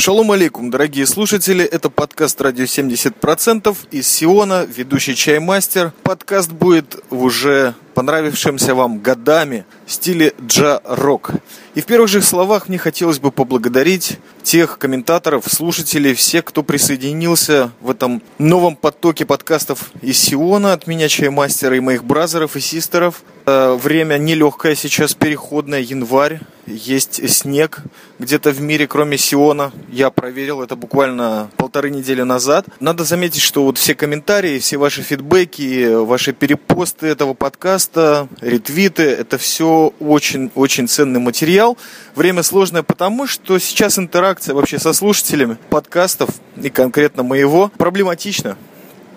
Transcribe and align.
Шалом 0.00 0.32
алейкум, 0.32 0.70
дорогие 0.70 1.04
слушатели, 1.04 1.62
это 1.62 1.90
подкаст 1.90 2.40
«Радио 2.40 2.64
70%» 2.64 3.76
из 3.90 4.08
Сиона, 4.08 4.64
ведущий 4.64 5.14
чаймастер. 5.14 5.92
Подкаст 6.02 6.50
будет 6.50 7.04
в 7.10 7.22
уже 7.22 7.74
понравившемся 7.92 8.74
вам 8.74 9.00
годами 9.00 9.66
стиле 9.86 10.32
джа-рок. 10.40 11.32
И 11.74 11.82
в 11.82 11.84
первых 11.84 12.08
же 12.08 12.22
словах 12.22 12.70
мне 12.70 12.78
хотелось 12.78 13.18
бы 13.18 13.30
поблагодарить 13.30 14.16
тех 14.50 14.78
комментаторов, 14.78 15.44
слушателей, 15.46 16.12
всех, 16.12 16.46
кто 16.46 16.64
присоединился 16.64 17.70
в 17.80 17.88
этом 17.88 18.20
новом 18.38 18.74
потоке 18.74 19.24
подкастов 19.24 19.92
из 20.02 20.18
Сиона 20.18 20.72
от 20.72 20.88
меня, 20.88 21.08
чаймастера, 21.08 21.76
и 21.76 21.80
моих 21.80 22.02
бразеров 22.02 22.56
и 22.56 22.60
систеров. 22.60 23.22
Э, 23.46 23.78
время 23.80 24.18
нелегкое 24.18 24.74
сейчас, 24.74 25.14
переходное, 25.14 25.78
январь, 25.78 26.40
есть 26.66 27.28
снег 27.28 27.82
где-то 28.18 28.50
в 28.50 28.60
мире, 28.60 28.86
кроме 28.86 29.18
Сиона. 29.18 29.72
Я 29.90 30.10
проверил 30.10 30.62
это 30.62 30.76
буквально 30.76 31.50
полторы 31.56 31.90
недели 31.90 32.22
назад. 32.22 32.66
Надо 32.78 33.04
заметить, 33.04 33.42
что 33.42 33.64
вот 33.64 33.78
все 33.78 33.94
комментарии, 33.94 34.58
все 34.58 34.76
ваши 34.76 35.02
фидбэки, 35.02 35.94
ваши 36.04 36.32
перепосты 36.32 37.06
этого 37.06 37.34
подкаста, 37.34 38.28
ретвиты, 38.40 39.04
это 39.04 39.38
все 39.38 39.92
очень-очень 40.00 40.86
ценный 40.86 41.20
материал. 41.20 41.76
Время 42.14 42.42
сложное 42.42 42.82
потому, 42.82 43.26
что 43.26 43.58
сейчас 43.58 43.98
интеракция 44.40 44.54
вообще 44.54 44.78
со 44.78 44.92
слушателями 44.94 45.58
подкастов 45.68 46.30
и 46.62 46.70
конкретно 46.70 47.22
моего 47.22 47.70
проблематична. 47.76 48.56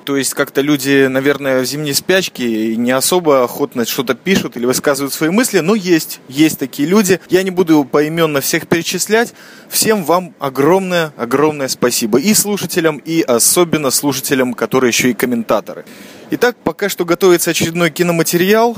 То 0.04 0.18
есть 0.18 0.34
как-то 0.34 0.60
люди, 0.60 1.08
наверное, 1.08 1.62
в 1.62 1.66
зимней 1.66 1.94
спячке 1.94 2.76
не 2.76 2.92
особо 2.92 3.46
охотно 3.46 3.86
что-то 3.86 4.16
пишут 4.16 4.58
или 4.58 4.66
высказывают 4.66 5.14
свои 5.14 5.30
мысли, 5.30 5.60
но 5.60 5.76
есть, 5.76 6.20
есть 6.28 6.60
такие 6.60 6.90
люди. 6.90 7.22
Я 7.30 7.42
не 7.42 7.52
буду 7.52 7.86
поименно 7.86 8.42
всех 8.42 8.68
перечислять. 8.68 9.34
Всем 9.70 10.04
вам 10.04 10.34
огромное, 10.40 11.14
огромное 11.16 11.70
спасибо. 11.70 12.20
И 12.20 12.34
слушателям, 12.34 12.98
и 12.98 13.22
особенно 13.22 13.92
слушателям, 13.92 14.54
которые 14.54 14.90
еще 14.90 15.12
и 15.12 15.14
комментаторы. 15.14 15.86
Итак, 16.32 16.58
пока 16.62 16.90
что 16.90 17.06
готовится 17.06 17.52
очередной 17.52 17.90
киноматериал. 17.90 18.76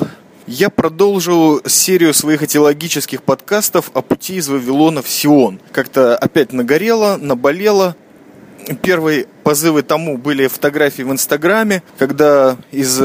Я 0.48 0.70
продолжу 0.70 1.60
серию 1.66 2.14
своих 2.14 2.44
этиологических 2.44 3.24
подкастов 3.24 3.90
о 3.96 4.02
пути 4.04 4.36
из 4.36 4.48
Вавилона 4.48 5.02
в 5.02 5.10
Сион. 5.10 5.60
Как-то 5.72 6.16
опять 6.16 6.54
нагорело, 6.54 7.18
наболело, 7.18 7.96
первые 8.82 9.28
позывы 9.44 9.84
тому 9.84 10.18
были 10.18 10.48
фотографии 10.48 11.04
в 11.04 11.12
Инстаграме, 11.12 11.84
когда 11.98 12.58
из 12.72 13.00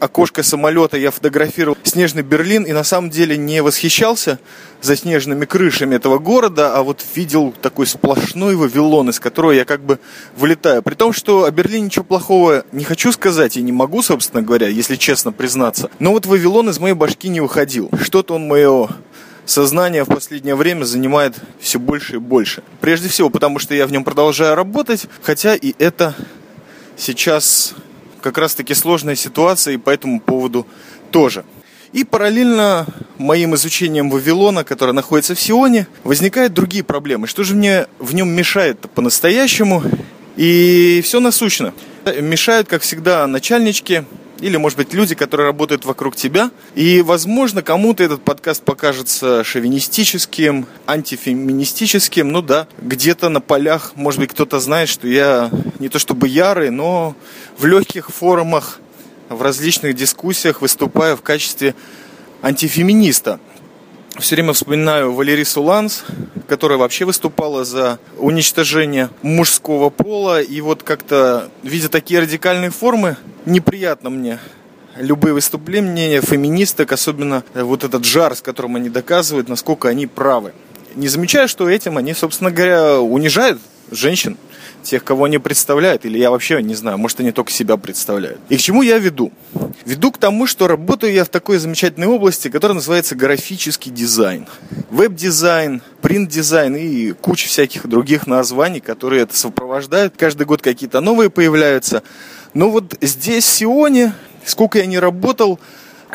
окошка 0.00 0.42
самолета 0.42 0.96
я 0.96 1.10
фотографировал 1.10 1.78
снежный 1.84 2.22
Берлин 2.22 2.64
и 2.64 2.72
на 2.72 2.84
самом 2.84 3.10
деле 3.10 3.36
не 3.36 3.62
восхищался 3.62 4.38
заснеженными 4.82 5.44
крышами 5.44 5.94
этого 5.96 6.18
города, 6.18 6.76
а 6.76 6.82
вот 6.82 7.04
видел 7.14 7.54
такой 7.62 7.86
сплошной 7.86 8.54
Вавилон, 8.54 9.10
из 9.10 9.18
которого 9.18 9.52
я 9.52 9.64
как 9.64 9.80
бы 9.80 9.98
вылетаю. 10.36 10.82
При 10.82 10.94
том, 10.94 11.12
что 11.12 11.44
о 11.44 11.50
Берлине 11.50 11.86
ничего 11.86 12.04
плохого 12.04 12.64
не 12.72 12.84
хочу 12.84 13.10
сказать 13.12 13.56
и 13.56 13.62
не 13.62 13.72
могу, 13.72 14.02
собственно 14.02 14.42
говоря, 14.42 14.68
если 14.68 14.96
честно 14.96 15.32
признаться. 15.32 15.90
Но 15.98 16.12
вот 16.12 16.26
Вавилон 16.26 16.68
из 16.68 16.78
моей 16.78 16.94
башки 16.94 17.28
не 17.28 17.40
выходил. 17.40 17.90
Что-то 18.00 18.34
он 18.34 18.46
мое 18.46 18.88
сознание 19.46 20.04
в 20.04 20.08
последнее 20.08 20.54
время 20.54 20.84
занимает 20.84 21.34
все 21.60 21.78
больше 21.78 22.16
и 22.16 22.18
больше. 22.18 22.62
Прежде 22.80 23.08
всего, 23.08 23.30
потому 23.30 23.58
что 23.58 23.74
я 23.74 23.86
в 23.86 23.92
нем 23.92 24.04
продолжаю 24.04 24.54
работать, 24.54 25.06
хотя 25.22 25.54
и 25.54 25.74
это 25.78 26.14
сейчас 26.96 27.74
как 28.20 28.38
раз-таки 28.38 28.74
сложная 28.74 29.16
ситуация, 29.16 29.74
и 29.74 29.78
по 29.78 29.90
этому 29.90 30.20
поводу 30.20 30.66
тоже. 31.10 31.44
И 31.92 32.02
параллельно 32.02 32.86
моим 33.18 33.54
изучением 33.54 34.10
Вавилона, 34.10 34.64
которое 34.64 34.92
находится 34.92 35.34
в 35.34 35.40
Сионе, 35.40 35.86
возникают 36.02 36.52
другие 36.52 36.82
проблемы. 36.82 37.26
Что 37.28 37.44
же 37.44 37.54
мне 37.54 37.86
в 37.98 38.14
нем 38.14 38.30
мешает 38.30 38.80
по-настоящему? 38.80 39.82
И 40.36 41.02
все 41.04 41.20
насущно. 41.20 41.72
Мешают, 42.20 42.66
как 42.66 42.82
всегда, 42.82 43.26
начальнички, 43.26 44.04
или, 44.40 44.56
может 44.56 44.78
быть, 44.78 44.92
люди, 44.92 45.14
которые 45.14 45.46
работают 45.46 45.84
вокруг 45.84 46.16
тебя. 46.16 46.50
И, 46.74 47.02
возможно, 47.02 47.62
кому-то 47.62 48.02
этот 48.02 48.22
подкаст 48.22 48.62
покажется 48.62 49.44
шовинистическим, 49.44 50.66
антифеминистическим. 50.86 52.28
Ну 52.28 52.42
да, 52.42 52.66
где-то 52.80 53.28
на 53.28 53.40
полях, 53.40 53.92
может 53.94 54.20
быть, 54.20 54.30
кто-то 54.30 54.60
знает, 54.60 54.88
что 54.88 55.06
я 55.06 55.50
не 55.78 55.88
то 55.88 55.98
чтобы 55.98 56.28
ярый, 56.28 56.70
но 56.70 57.14
в 57.58 57.66
легких 57.66 58.10
форумах, 58.10 58.80
в 59.28 59.40
различных 59.40 59.94
дискуссиях 59.94 60.60
выступаю 60.60 61.16
в 61.16 61.22
качестве 61.22 61.74
антифеминиста 62.42 63.40
все 64.18 64.36
время 64.36 64.52
вспоминаю 64.52 65.12
Валерису 65.12 65.62
Ланс, 65.62 66.04
которая 66.46 66.78
вообще 66.78 67.04
выступала 67.04 67.64
за 67.64 67.98
уничтожение 68.18 69.10
мужского 69.22 69.90
пола. 69.90 70.40
И 70.40 70.60
вот 70.60 70.82
как-то, 70.82 71.50
видя 71.62 71.88
такие 71.88 72.20
радикальные 72.20 72.70
формы, 72.70 73.16
неприятно 73.44 74.10
мне 74.10 74.38
любые 74.96 75.34
выступления 75.34 76.20
феминисток, 76.20 76.92
особенно 76.92 77.42
вот 77.54 77.82
этот 77.82 78.04
жар, 78.04 78.36
с 78.36 78.40
которым 78.40 78.76
они 78.76 78.88
доказывают, 78.88 79.48
насколько 79.48 79.88
они 79.88 80.06
правы. 80.06 80.52
Не 80.94 81.08
замечая, 81.08 81.48
что 81.48 81.68
этим 81.68 81.96
они, 81.96 82.14
собственно 82.14 82.52
говоря, 82.52 83.00
унижают 83.00 83.60
женщин 83.90 84.36
тех, 84.84 85.02
кого 85.02 85.24
они 85.24 85.38
представляют, 85.38 86.04
или 86.04 86.18
я 86.18 86.30
вообще 86.30 86.62
не 86.62 86.74
знаю, 86.74 86.98
может 86.98 87.20
они 87.20 87.32
только 87.32 87.50
себя 87.50 87.76
представляют. 87.76 88.38
И 88.48 88.56
к 88.56 88.60
чему 88.60 88.82
я 88.82 88.98
веду? 88.98 89.32
Веду 89.84 90.12
к 90.12 90.18
тому, 90.18 90.46
что 90.46 90.68
работаю 90.68 91.12
я 91.12 91.24
в 91.24 91.28
такой 91.28 91.58
замечательной 91.58 92.06
области, 92.06 92.48
которая 92.48 92.74
называется 92.76 93.16
графический 93.16 93.90
дизайн. 93.90 94.46
Веб-дизайн, 94.90 95.82
принт-дизайн 96.00 96.76
и 96.76 97.12
куча 97.12 97.48
всяких 97.48 97.86
других 97.88 98.26
названий, 98.26 98.80
которые 98.80 99.22
это 99.22 99.36
сопровождают. 99.36 100.14
Каждый 100.16 100.46
год 100.46 100.62
какие-то 100.62 101.00
новые 101.00 101.30
появляются. 101.30 102.02
Но 102.52 102.70
вот 102.70 102.96
здесь, 103.00 103.44
в 103.44 103.48
Сионе, 103.48 104.12
сколько 104.44 104.78
я 104.78 104.86
не 104.86 104.98
работал, 104.98 105.58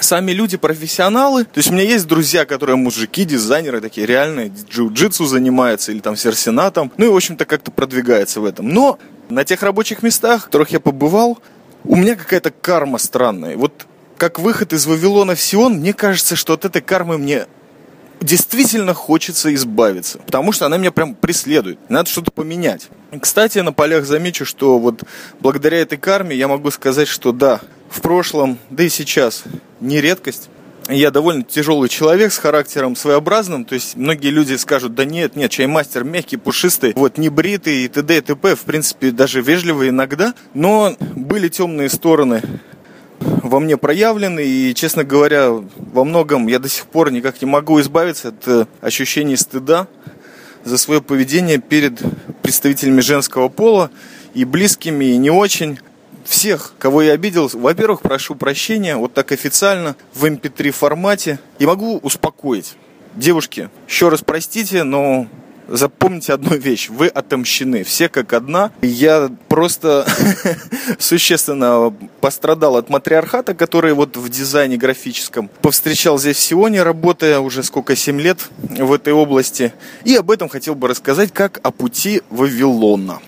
сами 0.03 0.31
люди 0.31 0.57
профессионалы. 0.57 1.45
То 1.45 1.57
есть 1.57 1.69
у 1.69 1.73
меня 1.73 1.83
есть 1.83 2.07
друзья, 2.07 2.45
которые 2.45 2.75
мужики, 2.75 3.25
дизайнеры 3.25 3.81
такие 3.81 4.07
реальные, 4.07 4.49
джиу-джитсу 4.49 5.25
занимаются 5.25 5.91
или 5.91 5.99
там 5.99 6.15
серсенатом. 6.15 6.91
Ну 6.97 7.05
и, 7.05 7.09
в 7.09 7.15
общем-то, 7.15 7.45
как-то 7.45 7.71
продвигается 7.71 8.41
в 8.41 8.45
этом. 8.45 8.69
Но 8.69 8.99
на 9.29 9.43
тех 9.43 9.61
рабочих 9.63 10.03
местах, 10.03 10.41
в 10.41 10.45
которых 10.45 10.71
я 10.71 10.79
побывал, 10.79 11.39
у 11.83 11.95
меня 11.95 12.15
какая-то 12.15 12.51
карма 12.51 12.97
странная. 12.97 13.57
Вот 13.57 13.85
как 14.17 14.39
выход 14.39 14.73
из 14.73 14.85
Вавилона 14.85 15.35
в 15.35 15.41
Сион, 15.41 15.75
мне 15.75 15.93
кажется, 15.93 16.35
что 16.35 16.53
от 16.53 16.65
этой 16.65 16.81
кармы 16.81 17.17
мне 17.17 17.47
действительно 18.21 18.93
хочется 18.93 19.53
избавиться, 19.55 20.19
потому 20.19 20.51
что 20.51 20.65
она 20.65 20.77
меня 20.77 20.91
прям 20.91 21.15
преследует. 21.15 21.79
Надо 21.89 22.09
что-то 22.09 22.31
поменять. 22.31 22.89
Кстати, 23.19 23.59
на 23.59 23.71
полях 23.71 24.05
замечу, 24.05 24.45
что 24.45 24.77
вот 24.77 25.03
благодаря 25.39 25.79
этой 25.79 25.97
карме 25.97 26.35
я 26.35 26.47
могу 26.47 26.69
сказать, 26.71 27.07
что 27.07 27.31
да, 27.31 27.61
в 27.89 28.01
прошлом, 28.01 28.57
да 28.69 28.83
и 28.83 28.89
сейчас 28.89 29.43
не 29.79 30.01
редкость. 30.01 30.49
Я 30.87 31.11
довольно 31.11 31.43
тяжелый 31.43 31.87
человек 31.87 32.33
с 32.33 32.39
характером 32.39 32.95
своеобразным, 32.95 33.63
то 33.63 33.75
есть 33.75 33.95
многие 33.95 34.29
люди 34.29 34.55
скажут, 34.55 34.95
да 34.95 35.05
нет, 35.05 35.35
нет, 35.35 35.51
чаймастер 35.51 36.03
мягкий, 36.03 36.37
пушистый, 36.37 36.93
вот 36.95 37.19
не 37.19 37.29
бритый 37.29 37.83
и 37.83 37.87
т.д. 37.87 38.17
и 38.17 38.21
т.п. 38.21 38.55
В 38.55 38.61
принципе, 38.61 39.11
даже 39.11 39.41
вежливый 39.41 39.89
иногда, 39.89 40.33
но 40.55 40.95
были 40.99 41.47
темные 41.47 41.89
стороны 41.89 42.41
во 43.19 43.59
мне 43.59 43.77
проявлены, 43.77 44.43
и, 44.43 44.73
честно 44.73 45.03
говоря, 45.03 45.51
во 45.51 46.03
многом 46.03 46.47
я 46.47 46.57
до 46.57 46.69
сих 46.69 46.85
пор 46.87 47.11
никак 47.11 47.41
не 47.41 47.47
могу 47.47 47.79
избавиться 47.81 48.29
от 48.29 48.47
э, 48.47 48.65
ощущения 48.81 49.37
стыда 49.37 49.87
за 50.63 50.77
свое 50.77 51.01
поведение 51.01 51.57
перед 51.57 52.01
представителями 52.41 53.01
женского 53.01 53.49
пола 53.49 53.91
и 54.33 54.45
близкими, 54.45 55.05
и 55.05 55.17
не 55.17 55.29
очень 55.29 55.79
всех, 56.29 56.73
кого 56.77 57.01
я 57.01 57.13
обидел, 57.13 57.49
во-первых, 57.51 58.01
прошу 58.01 58.35
прощения, 58.35 58.95
вот 58.95 59.13
так 59.13 59.31
официально, 59.31 59.95
в 60.13 60.25
mp3 60.25 60.67
эм 60.67 60.71
формате. 60.71 61.39
И 61.57 61.65
могу 61.65 61.97
успокоить. 61.97 62.75
Девушки, 63.15 63.69
еще 63.87 64.09
раз 64.09 64.21
простите, 64.21 64.83
но 64.83 65.27
запомните 65.67 66.33
одну 66.33 66.55
вещь. 66.55 66.89
Вы 66.89 67.07
отомщены. 67.07 67.83
Все 67.83 68.09
как 68.09 68.33
одна. 68.33 68.71
Я 68.81 69.29
просто 69.47 70.05
существенно 70.99 71.93
пострадал 72.21 72.77
от 72.77 72.89
матриархата, 72.89 73.55
который 73.55 73.93
вот 73.93 74.15
в 74.15 74.29
дизайне 74.29 74.77
графическом 74.77 75.49
повстречал 75.61 76.19
здесь 76.19 76.37
в 76.37 76.41
Сионе, 76.41 76.83
работая 76.83 77.39
уже 77.39 77.63
сколько, 77.63 77.95
7 77.95 78.21
лет 78.21 78.49
в 78.59 78.93
этой 78.93 79.13
области. 79.13 79.73
И 80.05 80.15
об 80.15 80.29
этом 80.29 80.47
хотел 80.47 80.75
бы 80.75 80.87
рассказать, 80.87 81.33
как 81.33 81.59
о 81.63 81.71
пути 81.71 82.21
Вавилона. 82.29 83.19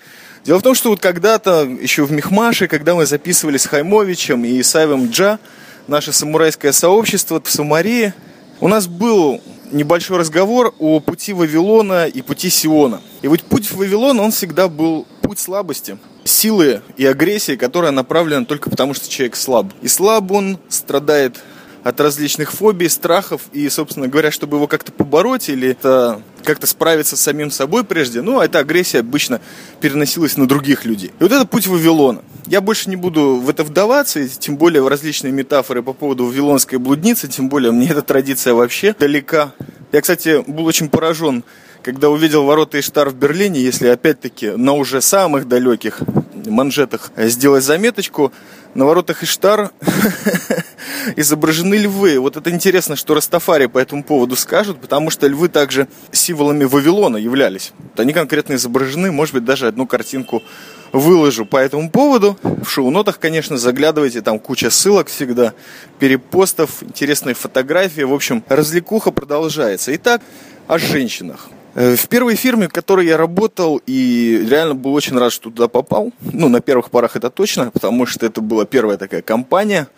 Дело 0.44 0.58
в 0.58 0.62
том, 0.62 0.74
что 0.74 0.90
вот 0.90 0.98
когда-то, 0.98 1.62
еще 1.62 2.04
в 2.04 2.10
Мехмаше, 2.10 2.66
когда 2.66 2.96
мы 2.96 3.06
записывали 3.06 3.58
с 3.58 3.66
Хаймовичем 3.66 4.44
и 4.44 4.60
Савем 4.64 5.08
Джа, 5.08 5.38
наше 5.86 6.12
самурайское 6.12 6.72
сообщество 6.72 7.40
в 7.40 7.48
Самарии, 7.48 8.12
у 8.60 8.66
нас 8.66 8.88
был 8.88 9.40
небольшой 9.70 10.18
разговор 10.18 10.74
о 10.80 10.98
пути 10.98 11.32
Вавилона 11.32 12.06
и 12.06 12.22
пути 12.22 12.50
Сиона. 12.50 13.00
И 13.22 13.28
вот 13.28 13.42
путь 13.42 13.70
в 13.70 13.76
Вавилон, 13.76 14.18
он 14.18 14.32
всегда 14.32 14.66
был 14.66 15.06
путь 15.20 15.38
слабости, 15.38 15.96
силы 16.24 16.82
и 16.96 17.06
агрессии, 17.06 17.54
которая 17.54 17.92
направлена 17.92 18.44
только 18.44 18.68
потому, 18.68 18.94
что 18.94 19.08
человек 19.08 19.36
слаб. 19.36 19.66
И 19.80 19.86
слаб 19.86 20.28
он, 20.32 20.58
страдает 20.68 21.38
от 21.84 22.00
различных 22.00 22.52
фобий, 22.52 22.90
страхов, 22.90 23.42
и, 23.52 23.68
собственно 23.68 24.08
говоря, 24.08 24.32
чтобы 24.32 24.56
его 24.56 24.66
как-то 24.66 24.90
побороть 24.90 25.48
или 25.48 25.70
это 25.70 26.20
как-то 26.44 26.66
справиться 26.66 27.16
с 27.16 27.20
самим 27.20 27.50
собой 27.50 27.84
прежде, 27.84 28.22
ну, 28.22 28.40
а 28.40 28.44
эта 28.44 28.58
агрессия 28.58 29.00
обычно 29.00 29.40
переносилась 29.80 30.36
на 30.36 30.46
других 30.46 30.84
людей. 30.84 31.12
И 31.18 31.22
вот 31.22 31.32
это 31.32 31.46
путь 31.46 31.66
Вавилона. 31.66 32.22
Я 32.46 32.60
больше 32.60 32.90
не 32.90 32.96
буду 32.96 33.36
в 33.36 33.48
это 33.48 33.64
вдаваться, 33.64 34.26
тем 34.28 34.56
более 34.56 34.82
в 34.82 34.88
различные 34.88 35.32
метафоры 35.32 35.82
по 35.82 35.92
поводу 35.92 36.26
вавилонской 36.26 36.78
блудницы, 36.78 37.28
тем 37.28 37.48
более 37.48 37.72
мне 37.72 37.88
эта 37.90 38.02
традиция 38.02 38.54
вообще 38.54 38.94
далека. 38.98 39.52
Я, 39.92 40.00
кстати, 40.00 40.42
был 40.46 40.66
очень 40.66 40.88
поражен, 40.88 41.44
когда 41.82 42.08
увидел 42.08 42.44
ворота 42.44 42.80
Иштар 42.80 43.10
в 43.10 43.14
Берлине, 43.14 43.60
если 43.60 43.88
опять-таки 43.88 44.50
на 44.50 44.72
уже 44.72 45.00
самых 45.00 45.48
далеких 45.48 46.00
манжетах 46.34 47.12
сделать 47.16 47.64
заметочку, 47.64 48.32
на 48.74 48.86
воротах 48.86 49.22
Иштар 49.22 49.70
изображены 51.16 51.74
львы. 51.76 52.18
Вот 52.18 52.36
это 52.36 52.50
интересно, 52.50 52.96
что 52.96 53.14
Растафари 53.14 53.66
по 53.66 53.78
этому 53.78 54.04
поводу 54.04 54.36
скажут, 54.36 54.80
потому 54.80 55.10
что 55.10 55.26
львы 55.26 55.48
также 55.48 55.88
символами 56.10 56.64
Вавилона 56.64 57.16
являлись. 57.16 57.72
Они 57.96 58.12
конкретно 58.12 58.54
изображены, 58.54 59.12
может 59.12 59.34
быть, 59.34 59.44
даже 59.44 59.66
одну 59.66 59.86
картинку 59.86 60.42
выложу 60.92 61.46
по 61.46 61.56
этому 61.56 61.90
поводу. 61.90 62.38
В 62.42 62.68
шоу-нотах, 62.68 63.18
конечно, 63.18 63.56
заглядывайте, 63.56 64.20
там 64.20 64.38
куча 64.38 64.70
ссылок 64.70 65.08
всегда, 65.08 65.54
перепостов, 65.98 66.82
интересные 66.82 67.34
фотографии. 67.34 68.02
В 68.02 68.12
общем, 68.12 68.44
развлекуха 68.48 69.10
продолжается. 69.10 69.94
Итак, 69.94 70.20
о 70.68 70.78
женщинах. 70.78 71.48
Э, 71.74 71.96
в 71.96 72.08
первой 72.08 72.36
фирме, 72.36 72.68
в 72.68 72.72
которой 72.72 73.06
я 73.06 73.16
работал, 73.16 73.80
и 73.86 74.46
реально 74.48 74.74
был 74.74 74.92
очень 74.94 75.18
рад, 75.18 75.32
что 75.32 75.50
туда 75.50 75.68
попал. 75.68 76.12
Ну, 76.20 76.48
на 76.48 76.60
первых 76.60 76.90
порах 76.90 77.16
это 77.16 77.30
точно, 77.30 77.70
потому 77.70 78.06
что 78.06 78.26
это 78.26 78.40
была 78.40 78.66
первая 78.66 78.98
такая 78.98 79.22
компания. 79.22 79.88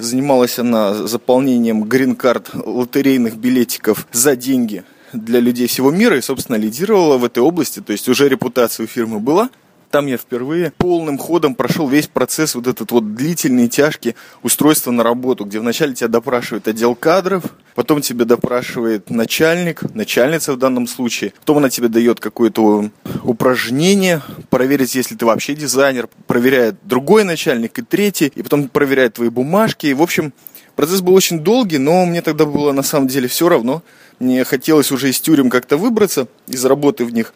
Занималась 0.00 0.58
она 0.58 0.94
заполнением 1.06 1.84
грин-карт 1.84 2.50
лотерейных 2.54 3.36
билетиков 3.36 4.06
за 4.12 4.34
деньги 4.34 4.82
для 5.12 5.40
людей 5.40 5.66
всего 5.66 5.90
мира 5.90 6.16
и, 6.16 6.22
собственно, 6.22 6.56
лидировала 6.56 7.18
в 7.18 7.24
этой 7.24 7.40
области. 7.42 7.80
То 7.80 7.92
есть 7.92 8.08
уже 8.08 8.28
репутация 8.28 8.84
у 8.84 8.86
фирмы 8.86 9.20
была. 9.20 9.50
Там 9.90 10.06
я 10.06 10.16
впервые 10.16 10.72
полным 10.78 11.18
ходом 11.18 11.56
прошел 11.56 11.88
весь 11.88 12.06
процесс, 12.06 12.54
вот 12.54 12.68
этот 12.68 12.92
вот 12.92 13.16
длительный, 13.16 13.68
тяжкий 13.68 14.14
устройства 14.44 14.92
на 14.92 15.02
работу, 15.02 15.44
где 15.44 15.58
вначале 15.58 15.94
тебя 15.94 16.06
допрашивает 16.06 16.68
отдел 16.68 16.94
кадров, 16.94 17.42
потом 17.74 18.00
тебя 18.00 18.24
допрашивает 18.24 19.10
начальник, 19.10 19.82
начальница 19.94 20.52
в 20.52 20.58
данном 20.58 20.86
случае, 20.86 21.32
потом 21.40 21.58
она 21.58 21.70
тебе 21.70 21.88
дает 21.88 22.20
какое-то 22.20 22.90
упражнение, 23.24 24.22
проверить, 24.48 24.94
если 24.94 25.16
ты 25.16 25.26
вообще 25.26 25.56
дизайнер, 25.56 26.08
проверяет 26.28 26.76
другой 26.84 27.24
начальник 27.24 27.76
и 27.80 27.82
третий, 27.82 28.30
и 28.32 28.42
потом 28.44 28.68
проверяет 28.68 29.14
твои 29.14 29.28
бумажки, 29.28 29.86
и 29.86 29.94
в 29.94 30.02
общем 30.02 30.32
Процесс 30.76 31.02
был 31.02 31.14
очень 31.14 31.40
долгий, 31.40 31.76
но 31.76 32.06
мне 32.06 32.22
тогда 32.22 32.46
было 32.46 32.72
на 32.72 32.82
самом 32.82 33.06
деле 33.06 33.28
все 33.28 33.50
равно. 33.50 33.82
Мне 34.18 34.44
хотелось 34.44 34.90
уже 34.90 35.10
из 35.10 35.20
тюрем 35.20 35.50
как-то 35.50 35.76
выбраться, 35.76 36.26
из 36.46 36.64
работы 36.64 37.04
в 37.04 37.12
них 37.12 37.34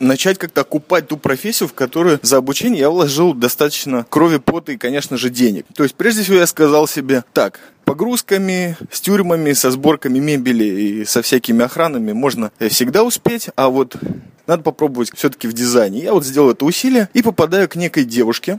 начать 0.00 0.38
как-то 0.38 0.62
окупать 0.62 1.08
ту 1.08 1.16
профессию, 1.16 1.68
в 1.68 1.74
которую 1.74 2.18
за 2.22 2.36
обучение 2.36 2.80
я 2.80 2.90
вложил 2.90 3.34
достаточно 3.34 4.06
крови, 4.08 4.38
пота 4.38 4.72
и, 4.72 4.76
конечно 4.76 5.16
же, 5.16 5.30
денег. 5.30 5.66
То 5.74 5.82
есть, 5.82 5.94
прежде 5.94 6.22
всего, 6.22 6.36
я 6.36 6.46
сказал 6.46 6.86
себе, 6.86 7.24
так, 7.32 7.60
погрузками, 7.84 8.76
с 8.90 9.00
тюрьмами, 9.00 9.52
со 9.52 9.70
сборками 9.70 10.18
мебели 10.18 10.64
и 10.64 11.04
со 11.04 11.22
всякими 11.22 11.64
охранами 11.64 12.12
можно 12.12 12.50
всегда 12.68 13.04
успеть, 13.04 13.48
а 13.56 13.68
вот 13.68 13.96
надо 14.46 14.62
попробовать 14.62 15.10
все-таки 15.14 15.48
в 15.48 15.52
дизайне. 15.52 16.02
Я 16.02 16.12
вот 16.12 16.24
сделал 16.24 16.50
это 16.50 16.64
усилие 16.64 17.08
и 17.14 17.22
попадаю 17.22 17.68
к 17.68 17.76
некой 17.76 18.04
девушке. 18.04 18.58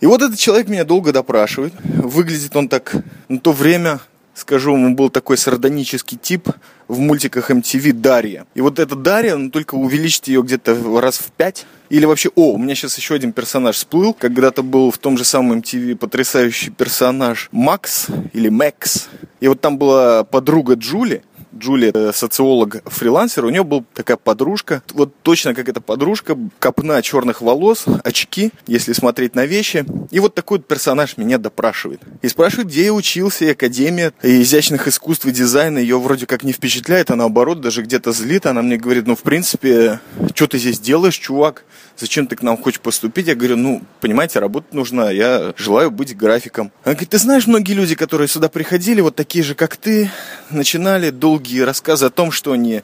И 0.00 0.06
вот 0.06 0.22
этот 0.22 0.38
человек 0.38 0.68
меня 0.68 0.84
долго 0.84 1.12
допрашивает. 1.12 1.72
Выглядит 1.82 2.54
он 2.56 2.68
так 2.68 2.94
на 3.28 3.38
то 3.38 3.52
время 3.52 4.00
скажу, 4.34 4.74
он 4.74 4.94
был 4.96 5.10
такой 5.10 5.38
сардонический 5.38 6.18
тип 6.18 6.48
в 6.88 6.98
мультиках 6.98 7.50
MTV 7.50 7.92
Дарья. 7.92 8.46
И 8.54 8.60
вот 8.60 8.78
эта 8.78 8.94
Дарья, 8.94 9.36
ну, 9.36 9.50
только 9.50 9.74
увеличить 9.74 10.28
ее 10.28 10.42
где-то 10.42 11.00
раз 11.00 11.18
в 11.18 11.30
пять. 11.32 11.66
Или 11.88 12.04
вообще, 12.06 12.30
о, 12.34 12.52
у 12.52 12.58
меня 12.58 12.74
сейчас 12.74 12.96
еще 12.98 13.14
один 13.14 13.32
персонаж 13.32 13.76
всплыл. 13.76 14.14
Когда-то 14.14 14.62
был 14.62 14.90
в 14.90 14.98
том 14.98 15.16
же 15.16 15.24
самом 15.24 15.58
MTV 15.58 15.96
потрясающий 15.96 16.70
персонаж 16.70 17.48
Макс 17.52 18.06
или 18.32 18.48
Мэкс. 18.48 19.08
И 19.40 19.48
вот 19.48 19.60
там 19.60 19.78
была 19.78 20.24
подруга 20.24 20.74
Джули, 20.74 21.22
Джулия, 21.58 21.92
э, 21.94 22.12
социолог, 22.14 22.82
фрилансер, 22.86 23.44
у 23.44 23.50
нее 23.50 23.64
была 23.64 23.84
такая 23.94 24.16
подружка, 24.16 24.82
вот 24.92 25.14
точно 25.22 25.54
как 25.54 25.68
эта 25.68 25.80
подружка, 25.80 26.36
копна 26.58 27.00
черных 27.02 27.40
волос, 27.40 27.84
очки, 28.02 28.50
если 28.66 28.92
смотреть 28.92 29.34
на 29.34 29.46
вещи. 29.46 29.84
И 30.10 30.20
вот 30.20 30.34
такой 30.34 30.58
вот 30.58 30.66
персонаж 30.66 31.16
меня 31.16 31.38
допрашивает. 31.38 32.00
И 32.22 32.28
спрашивает, 32.28 32.68
где 32.68 32.86
я 32.86 32.92
учился, 32.92 33.44
и 33.44 33.50
Академия 33.50 34.12
изящных 34.22 34.88
искусств 34.88 35.26
и 35.26 35.32
дизайна 35.32 35.78
ее 35.78 35.98
вроде 35.98 36.26
как 36.26 36.42
не 36.42 36.52
впечатляет, 36.52 37.10
а 37.10 37.16
наоборот 37.16 37.60
даже 37.60 37.82
где-то 37.82 38.12
злит. 38.12 38.46
Она 38.46 38.62
мне 38.62 38.76
говорит, 38.76 39.06
ну 39.06 39.16
в 39.16 39.22
принципе, 39.22 40.00
что 40.34 40.46
ты 40.46 40.58
здесь 40.58 40.80
делаешь, 40.80 41.16
чувак? 41.16 41.64
Зачем 41.96 42.26
ты 42.26 42.34
к 42.34 42.42
нам 42.42 42.56
хочешь 42.56 42.80
поступить? 42.80 43.28
Я 43.28 43.34
говорю, 43.34 43.56
ну, 43.56 43.82
понимаете, 44.00 44.40
работа 44.40 44.74
нужна, 44.74 45.10
я 45.10 45.54
желаю 45.56 45.90
быть 45.90 46.16
графиком. 46.16 46.72
Она 46.82 46.94
говорит, 46.94 47.10
ты 47.10 47.18
знаешь, 47.18 47.46
многие 47.46 47.74
люди, 47.74 47.94
которые 47.94 48.26
сюда 48.26 48.48
приходили, 48.48 49.00
вот 49.00 49.14
такие 49.14 49.44
же, 49.44 49.54
как 49.54 49.76
ты, 49.76 50.10
начинали 50.50 51.10
долгие 51.10 51.60
рассказы 51.60 52.06
о 52.06 52.10
том, 52.10 52.32
что 52.32 52.52
они 52.52 52.82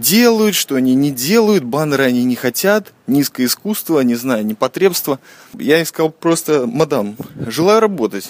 делают, 0.00 0.54
что 0.54 0.74
они 0.74 0.94
не 0.94 1.10
делают, 1.10 1.64
баннеры 1.64 2.04
они 2.04 2.24
не 2.24 2.34
хотят, 2.34 2.92
низкое 3.06 3.46
искусство, 3.46 4.00
не 4.00 4.14
знаю, 4.14 4.44
непотребство. 4.44 5.20
Я 5.54 5.82
искал 5.82 6.10
просто, 6.10 6.66
мадам, 6.66 7.16
желаю 7.46 7.80
работать. 7.80 8.28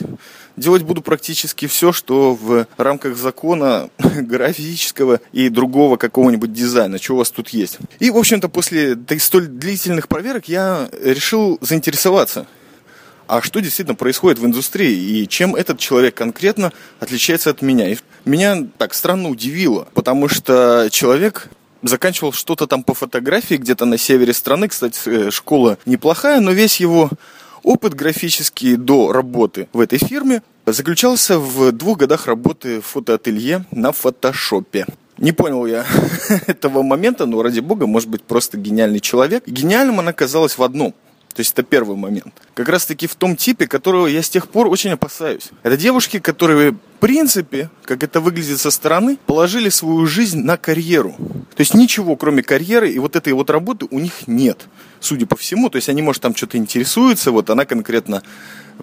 Делать 0.56 0.82
буду 0.82 1.02
практически 1.02 1.66
все, 1.66 1.92
что 1.92 2.34
в 2.34 2.66
рамках 2.78 3.16
закона 3.16 3.90
графического 3.98 5.20
и 5.32 5.48
другого 5.48 5.96
какого-нибудь 5.96 6.52
дизайна, 6.52 6.98
что 6.98 7.14
у 7.14 7.16
вас 7.18 7.30
тут 7.30 7.50
есть. 7.50 7.78
И, 7.98 8.10
в 8.10 8.16
общем-то, 8.16 8.48
после 8.48 8.96
столь 9.18 9.46
длительных 9.46 10.08
проверок 10.08 10.48
я 10.48 10.88
решил 11.02 11.58
заинтересоваться 11.60 12.46
а 13.28 13.42
что 13.42 13.60
действительно 13.60 13.94
происходит 13.94 14.38
в 14.38 14.46
индустрии 14.46 14.94
и 14.96 15.28
чем 15.28 15.54
этот 15.54 15.78
человек 15.78 16.14
конкретно 16.14 16.72
отличается 17.00 17.50
от 17.50 17.62
меня. 17.62 17.88
И 17.90 17.96
меня 18.24 18.66
так 18.78 18.94
странно 18.94 19.28
удивило, 19.28 19.88
потому 19.94 20.28
что 20.28 20.88
человек 20.90 21.48
заканчивал 21.82 22.32
что-то 22.32 22.66
там 22.66 22.82
по 22.82 22.94
фотографии 22.94 23.56
где-то 23.56 23.84
на 23.84 23.98
севере 23.98 24.32
страны. 24.32 24.68
Кстати, 24.68 25.00
э, 25.06 25.30
школа 25.30 25.78
неплохая, 25.86 26.40
но 26.40 26.52
весь 26.52 26.80
его 26.80 27.10
опыт 27.66 27.94
графический 27.94 28.76
до 28.76 29.12
работы 29.12 29.68
в 29.72 29.80
этой 29.80 29.98
фирме 29.98 30.42
заключался 30.64 31.38
в 31.38 31.72
двух 31.72 31.98
годах 31.98 32.26
работы 32.26 32.80
в 32.80 32.86
фотоателье 32.86 33.66
на 33.72 33.92
фотошопе. 33.92 34.86
Не 35.18 35.32
понял 35.32 35.66
я 35.66 35.84
этого 36.46 36.82
момента, 36.82 37.26
но 37.26 37.42
ради 37.42 37.60
бога, 37.60 37.86
может 37.86 38.08
быть, 38.08 38.22
просто 38.22 38.56
гениальный 38.56 39.00
человек. 39.00 39.44
Гениальным 39.46 39.98
она 39.98 40.10
оказалась 40.10 40.56
в 40.56 40.62
одном– 40.62 40.94
то 41.36 41.40
есть 41.40 41.52
это 41.52 41.62
первый 41.62 41.98
момент. 41.98 42.32
Как 42.54 42.66
раз 42.70 42.86
таки 42.86 43.06
в 43.06 43.14
том 43.14 43.36
типе, 43.36 43.66
которого 43.66 44.06
я 44.06 44.22
с 44.22 44.30
тех 44.30 44.48
пор 44.48 44.68
очень 44.68 44.92
опасаюсь. 44.92 45.50
Это 45.62 45.76
девушки, 45.76 46.18
которые, 46.18 46.70
в 46.70 46.78
принципе, 46.98 47.68
как 47.84 48.02
это 48.02 48.20
выглядит 48.20 48.58
со 48.58 48.70
стороны, 48.70 49.18
положили 49.26 49.68
свою 49.68 50.06
жизнь 50.06 50.40
на 50.40 50.56
карьеру. 50.56 51.14
То 51.54 51.60
есть 51.60 51.74
ничего, 51.74 52.16
кроме 52.16 52.42
карьеры 52.42 52.90
и 52.90 52.98
вот 52.98 53.16
этой 53.16 53.34
вот 53.34 53.50
работы 53.50 53.86
у 53.90 53.98
них 53.98 54.26
нет. 54.26 54.66
Судя 54.98 55.26
по 55.26 55.36
всему, 55.36 55.68
то 55.68 55.76
есть 55.76 55.90
они, 55.90 56.00
может, 56.00 56.22
там 56.22 56.34
что-то 56.34 56.56
интересуются. 56.56 57.30
Вот 57.32 57.50
она 57.50 57.66
конкретно, 57.66 58.22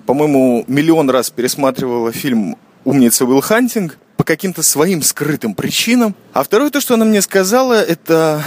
по-моему, 0.05 0.63
миллион 0.67 1.09
раз 1.09 1.31
пересматривала 1.31 2.11
фильм 2.11 2.55
«Умница 2.83 3.25
Уилл 3.25 3.41
Хантинг», 3.41 3.97
по 4.15 4.23
каким-то 4.23 4.61
своим 4.61 5.01
скрытым 5.01 5.55
причинам. 5.55 6.15
А 6.33 6.43
второе, 6.43 6.69
то, 6.69 6.79
что 6.79 6.93
она 6.93 7.03
мне 7.03 7.23
сказала, 7.23 7.81
это 7.81 8.43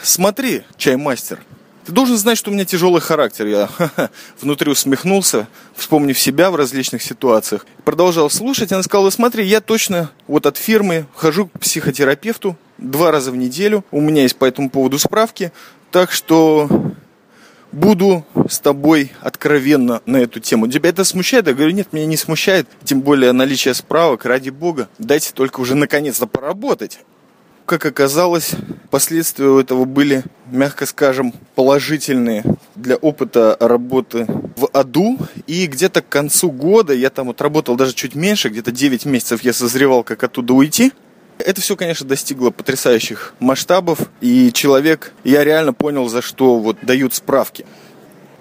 «Смотри, 0.00 0.62
чаймастер, 0.76 1.40
ты 1.88 1.92
должен 1.94 2.18
знать, 2.18 2.36
что 2.36 2.50
у 2.50 2.52
меня 2.52 2.66
тяжелый 2.66 3.00
характер. 3.00 3.46
Я 3.46 3.70
внутри 4.42 4.70
усмехнулся, 4.70 5.48
вспомнив 5.74 6.18
себя 6.18 6.50
в 6.50 6.56
различных 6.56 7.02
ситуациях. 7.02 7.64
Продолжал 7.82 8.28
слушать. 8.28 8.72
Она 8.72 8.82
сказала, 8.82 9.08
смотри, 9.08 9.46
я 9.46 9.62
точно 9.62 10.10
вот 10.26 10.44
от 10.44 10.58
фирмы 10.58 11.06
хожу 11.14 11.46
к 11.46 11.58
психотерапевту 11.60 12.58
два 12.76 13.10
раза 13.10 13.30
в 13.30 13.36
неделю. 13.36 13.86
У 13.90 14.02
меня 14.02 14.24
есть 14.24 14.36
по 14.36 14.44
этому 14.44 14.68
поводу 14.68 14.98
справки. 14.98 15.50
Так 15.90 16.12
что 16.12 16.68
буду 17.72 18.26
с 18.50 18.58
тобой 18.58 19.12
откровенно 19.22 20.02
на 20.04 20.18
эту 20.18 20.40
тему. 20.40 20.68
Тебя 20.68 20.90
это 20.90 21.04
смущает? 21.04 21.46
Я 21.46 21.54
говорю, 21.54 21.70
нет, 21.70 21.94
меня 21.94 22.04
не 22.04 22.18
смущает. 22.18 22.68
Тем 22.84 23.00
более 23.00 23.32
наличие 23.32 23.72
справок, 23.72 24.26
ради 24.26 24.50
бога. 24.50 24.90
Дайте 24.98 25.32
только 25.32 25.60
уже 25.60 25.74
наконец-то 25.74 26.26
поработать 26.26 26.98
как 27.68 27.84
оказалось, 27.84 28.52
последствия 28.90 29.46
у 29.48 29.60
этого 29.60 29.84
были, 29.84 30.24
мягко 30.50 30.86
скажем, 30.86 31.34
положительные 31.54 32.42
для 32.74 32.96
опыта 32.96 33.58
работы 33.60 34.26
в 34.56 34.70
аду. 34.72 35.18
И 35.46 35.66
где-то 35.66 36.00
к 36.00 36.08
концу 36.08 36.50
года, 36.50 36.94
я 36.94 37.10
там 37.10 37.26
вот 37.26 37.42
работал 37.42 37.76
даже 37.76 37.92
чуть 37.92 38.14
меньше, 38.14 38.48
где-то 38.48 38.72
9 38.72 39.04
месяцев 39.04 39.42
я 39.42 39.52
созревал, 39.52 40.02
как 40.02 40.24
оттуда 40.24 40.54
уйти. 40.54 40.92
Это 41.38 41.60
все, 41.60 41.76
конечно, 41.76 42.06
достигло 42.06 42.50
потрясающих 42.50 43.34
масштабов, 43.38 44.00
и 44.22 44.50
человек, 44.52 45.12
я 45.22 45.44
реально 45.44 45.74
понял, 45.74 46.08
за 46.08 46.22
что 46.22 46.58
вот 46.58 46.78
дают 46.82 47.14
справки. 47.14 47.66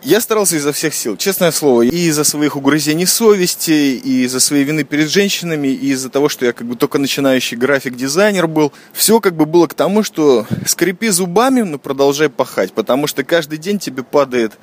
Я 0.08 0.22
старался 0.22 0.56
изо 0.56 0.72
всех 0.72 0.94
сил, 0.94 1.18
честное 1.18 1.52
слово, 1.52 1.82
и 1.82 2.08
из-за 2.08 2.24
своих 2.24 2.56
угрызений 2.56 3.06
совести, 3.06 3.72
и 3.72 4.24
из-за 4.24 4.40
своей 4.40 4.64
вины 4.64 4.86
перед 4.86 5.10
женщинами, 5.10 5.68
и 5.68 5.90
из-за 5.90 6.10
того, 6.10 6.30
что 6.30 6.46
я 6.46 6.54
как 6.54 6.66
бы 6.66 6.78
только 6.78 6.98
начинающий 6.98 7.58
график-дизайнер 7.58 8.48
был. 8.48 8.72
Все 8.94 9.20
как 9.20 9.36
бы 9.36 9.46
было 9.46 9.68
к 9.68 9.74
тому, 9.74 10.04
что 10.04 10.48
скрипи 10.66 11.10
зубами, 11.10 11.60
но 11.60 11.78
продолжай 11.78 12.30
пахать, 12.30 12.72
потому 12.72 13.06
что 13.06 13.26
каждый 13.26 13.58
день 13.58 13.80
тебе 13.80 14.02
падает 14.02 14.54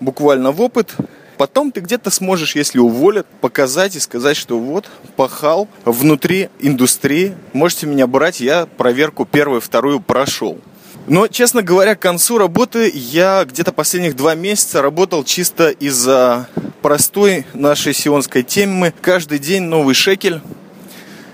буквально 0.00 0.52
в 0.52 0.60
опыт, 0.60 0.94
потом 1.38 1.72
ты 1.72 1.80
где-то 1.80 2.10
сможешь, 2.10 2.54
если 2.54 2.78
уволят, 2.78 3.26
показать 3.40 3.96
и 3.96 4.00
сказать, 4.00 4.36
что 4.36 4.58
вот, 4.58 4.84
пахал 5.16 5.66
внутри 5.86 6.50
индустрии, 6.58 7.34
можете 7.54 7.86
меня 7.86 8.06
брать, 8.06 8.40
я 8.40 8.66
проверку 8.66 9.24
первую, 9.24 9.62
вторую 9.62 10.00
прошел. 10.00 10.60
Но, 11.06 11.26
честно 11.26 11.62
говоря, 11.62 11.96
к 11.96 12.00
концу 12.00 12.38
работы 12.38 12.90
я 12.94 13.44
где-то 13.44 13.72
последних 13.72 14.16
два 14.16 14.34
месяца 14.34 14.82
работал 14.82 15.24
чисто 15.24 15.70
из-за 15.70 16.48
простой 16.82 17.46
нашей 17.54 17.94
сионской 17.94 18.42
темы. 18.42 18.92
Каждый 19.00 19.38
день 19.38 19.62
новый 19.62 19.94
шекель. 19.94 20.40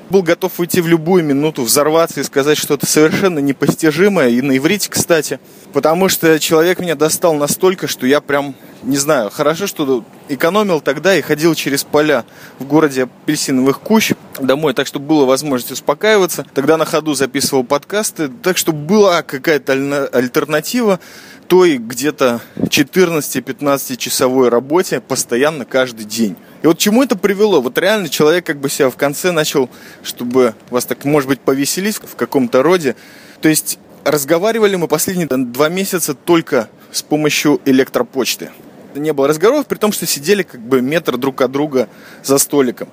Был 0.09 0.23
готов 0.23 0.61
уйти 0.61 0.81
в 0.81 0.87
любую 0.87 1.25
минуту, 1.25 1.63
взорваться 1.63 2.21
и 2.21 2.25
сказать 2.25 2.59
что-то 2.59 2.87
совершенно 2.87 3.41
непостижимое, 3.41 4.29
и 4.29 4.41
на 4.41 4.57
иврите, 4.57 4.89
кстати. 4.89 5.41
Потому 5.73 6.09
что 6.09 6.39
человек 6.39 6.79
меня 6.79 6.95
достал 6.95 7.35
настолько, 7.35 7.89
что 7.89 8.07
я 8.07 8.21
прям 8.21 8.55
не 8.83 8.97
знаю, 8.97 9.31
хорошо, 9.31 9.67
что 9.67 10.05
экономил 10.29 10.81
тогда 10.81 11.17
и 11.17 11.23
ходил 11.23 11.55
через 11.55 11.83
поля 11.83 12.25
в 12.59 12.65
городе 12.65 13.05
апельсиновых 13.05 13.81
кущ 13.81 14.13
домой, 14.39 14.75
так 14.75 14.87
что 14.87 15.01
было 15.01 15.25
возможность 15.25 15.73
успокаиваться. 15.73 16.47
Тогда 16.55 16.77
на 16.77 16.85
ходу 16.85 17.15
записывал 17.15 17.65
подкасты, 17.65 18.29
так 18.29 18.57
что 18.57 18.73
была 18.73 19.23
какая-то 19.23 20.09
альтернатива 20.13 21.01
той 21.49 21.79
где-то 21.79 22.41
14-15 22.57 23.97
часовой 23.97 24.49
работе 24.51 25.01
постоянно 25.01 25.65
каждый 25.65 26.05
день. 26.05 26.37
И 26.67 26.69
вот 26.69 26.79
чему 26.79 27.05
это 27.05 27.17
привело? 27.17 27.61
Вот 27.61 27.79
реально 27.79 28.09
человек 28.09 28.45
как 28.45 28.59
бы 28.59 28.69
себя 28.69 28.91
в 28.91 28.97
конце 28.97 29.31
начал, 29.31 29.71
чтобы 30.03 30.57
вас 30.69 30.85
так, 30.85 31.05
может 31.05 31.29
быть, 31.29 31.39
повеселить 31.39 31.99
в 32.03 32.17
каком-то 32.17 32.65
роде. 32.65 32.97
То 33.41 33.49
есть 33.49 33.79
разговаривали 34.03 34.75
мы 34.75 34.89
последние 34.89 35.29
два 35.29 35.69
месяца 35.69 36.13
только 36.15 36.69
с 36.91 37.03
помощью 37.03 37.61
электропочты 37.67 38.51
не 38.97 39.13
было 39.13 39.29
разговоров, 39.29 39.67
при 39.67 39.77
том, 39.77 39.93
что 39.93 40.07
сидели 40.07 40.43
как 40.43 40.61
бы 40.61 40.81
метр 40.81 41.19
друг 41.19 41.43
от 41.43 41.53
друга 41.53 41.89
за 42.25 42.39
столиком. 42.39 42.89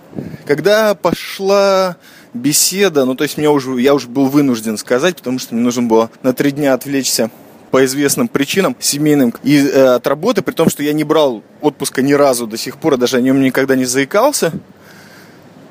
Когда 0.46 0.96
пошла 0.96 1.96
беседа, 2.34 3.06
ну 3.06 3.16
то 3.16 3.24
есть 3.24 3.38
мне 3.38 3.50
уже, 3.50 3.80
я 3.80 3.94
уже 3.94 4.10
был 4.10 4.28
вынужден 4.28 4.78
сказать, 4.78 5.16
потому 5.16 5.40
что 5.40 5.56
мне 5.56 5.64
нужно 5.64 5.84
было 5.84 6.12
на 6.22 6.34
три 6.34 6.52
дня 6.52 6.74
отвлечься 6.74 7.32
по 7.74 7.84
известным 7.86 8.28
причинам 8.28 8.76
семейным 8.80 9.34
и, 9.42 9.58
э, 9.58 9.96
от 9.96 10.06
работы, 10.06 10.44
при 10.44 10.54
том, 10.54 10.70
что 10.70 10.84
я 10.84 10.94
не 10.94 11.04
брал 11.04 11.42
отпуска 11.60 12.04
ни 12.04 12.14
разу 12.14 12.46
до 12.46 12.56
сих 12.56 12.78
пор, 12.78 12.98
даже 12.98 13.18
о 13.18 13.20
нем 13.20 13.42
никогда 13.42 13.76
не 13.76 13.86
заикался. 13.86 14.52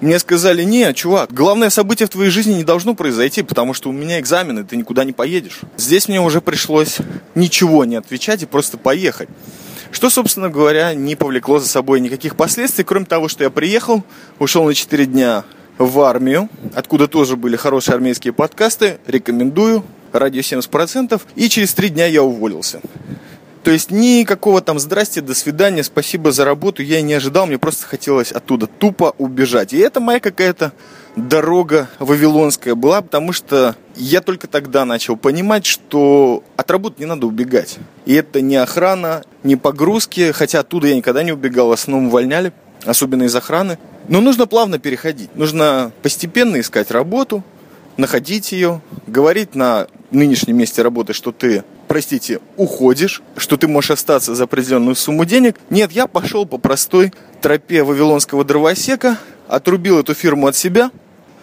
Мне 0.01 0.19
сказали, 0.19 0.65
не, 0.65 0.93
чувак, 0.95 1.33
главное 1.33 1.71
событие 1.71 2.09
в 2.09 2.11
твоей 2.11 2.31
жизни 2.33 2.55
не 2.55 2.65
должно 2.65 2.97
произойти, 2.97 3.43
потому 3.43 3.73
что 3.73 3.89
у 3.89 3.93
меня 3.93 4.19
экзамены, 4.19 4.65
ты 4.65 4.77
никуда 4.77 5.05
не 5.05 5.13
поедешь. 5.13 5.61
Здесь 5.77 6.09
мне 6.09 6.21
уже 6.21 6.41
пришлось 6.41 6.97
ничего 7.37 7.85
не 7.85 7.95
отвечать 7.95 8.43
и 8.43 8.47
просто 8.47 8.79
поехать. 8.79 9.29
Что, 9.93 10.11
собственно 10.11 10.49
говоря, 10.49 10.95
не 10.95 11.15
повлекло 11.15 11.61
за 11.61 11.69
собой 11.69 12.01
никаких 12.01 12.35
последствий, 12.35 12.83
кроме 12.83 13.07
того, 13.07 13.29
что 13.29 13.45
я 13.45 13.51
приехал, 13.51 14.03
ушел 14.41 14.65
на 14.65 14.75
4 14.75 15.07
дня 15.07 15.45
в 15.79 16.01
армию, 16.01 16.49
откуда 16.75 17.07
тоже 17.07 17.37
были 17.37 17.55
хорошие 17.55 17.95
армейские 17.95 18.33
подкасты, 18.33 18.99
рекомендую, 19.07 19.85
радио 20.13 20.41
70%, 20.41 21.21
и 21.35 21.49
через 21.49 21.75
3 21.75 21.91
дня 21.91 22.07
я 22.07 22.23
уволился. 22.23 22.81
То 23.63 23.71
есть 23.71 23.93
никакого 23.93 24.61
там 24.61 24.81
здрасте, 24.81 25.21
до 25.21 25.35
свидания, 25.35 25.85
спасибо 25.85 26.33
за 26.33 26.45
работу 26.45 26.83
я 26.83 27.01
не 27.01 27.15
ожидал, 27.15 27.47
мне 27.47 27.59
просто 27.59 27.87
хотелось 27.87 28.33
оттуда 28.33 28.67
тупо 28.67 29.15
убежать. 29.19 29.73
И 29.73 29.79
это 29.79 30.01
моя 30.01 30.19
какая-то 30.19 30.73
дорога 31.15 31.89
вавилонская 32.01 32.75
была, 32.75 33.03
потому 33.03 33.33
что 33.33 33.77
я 33.95 34.21
только 34.21 34.49
тогда 34.49 34.85
начал 34.85 35.17
понимать, 35.17 35.65
что 35.65 36.43
от 36.57 36.71
работы 36.73 36.97
не 37.01 37.07
надо 37.07 37.27
убегать. 37.27 37.79
И 38.05 38.15
это 38.15 38.41
не 38.41 38.57
охрана, 38.57 39.23
не 39.45 39.55
погрузки, 39.55 40.33
хотя 40.33 40.61
оттуда 40.61 40.89
я 40.89 40.97
никогда 40.97 41.23
не 41.23 41.33
убегал, 41.33 41.69
в 41.69 41.73
основном 41.73 42.09
увольняли, 42.09 42.53
особенно 42.85 43.25
из 43.25 43.37
охраны. 43.37 43.79
Но 44.09 44.21
нужно 44.21 44.47
плавно 44.47 44.81
переходить, 44.81 45.37
нужно 45.37 45.93
постепенно 46.03 46.59
искать 46.59 46.91
работу, 46.91 47.45
находить 47.97 48.51
ее, 48.51 48.81
говорить 49.07 49.55
на 49.55 49.87
нынешнем 50.13 50.57
месте 50.57 50.83
работы, 50.83 51.13
что 51.13 51.33
ты, 51.33 51.65
простите, 51.89 52.41
уходишь, 52.57 53.23
что 53.37 53.57
ты 53.57 53.69
можешь 53.69 53.93
остаться 53.93 54.35
за 54.35 54.45
определенную 54.45 54.95
сумму 54.95 55.25
денег. 55.25 55.57
Нет, 55.71 55.93
я 55.93 56.07
пошел 56.07 56.47
по 56.47 56.59
простой 56.59 57.13
тропе 57.41 57.83
вавилонского 57.83 58.45
дровосека, 58.45 59.19
отрубил 59.49 59.99
эту 59.99 60.15
фирму 60.15 60.47
от 60.47 60.57
себя, 60.57 60.91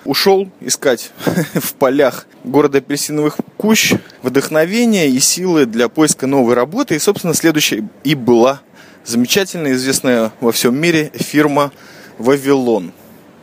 ушел 0.05 0.49
искать 0.61 1.11
в 1.53 1.73
полях 1.73 2.25
города 2.43 2.79
апельсиновых 2.79 3.37
кущ 3.57 3.93
вдохновения 4.23 5.09
и 5.09 5.19
силы 5.19 5.65
для 5.65 5.89
поиска 5.89 6.27
новой 6.27 6.53
работы. 6.53 6.95
И, 6.95 6.99
собственно, 6.99 7.33
следующей 7.33 7.83
и 8.03 8.15
была 8.15 8.61
замечательная, 9.05 9.73
известная 9.73 10.31
во 10.39 10.51
всем 10.51 10.75
мире 10.79 11.11
фирма 11.15 11.71
«Вавилон». 12.17 12.91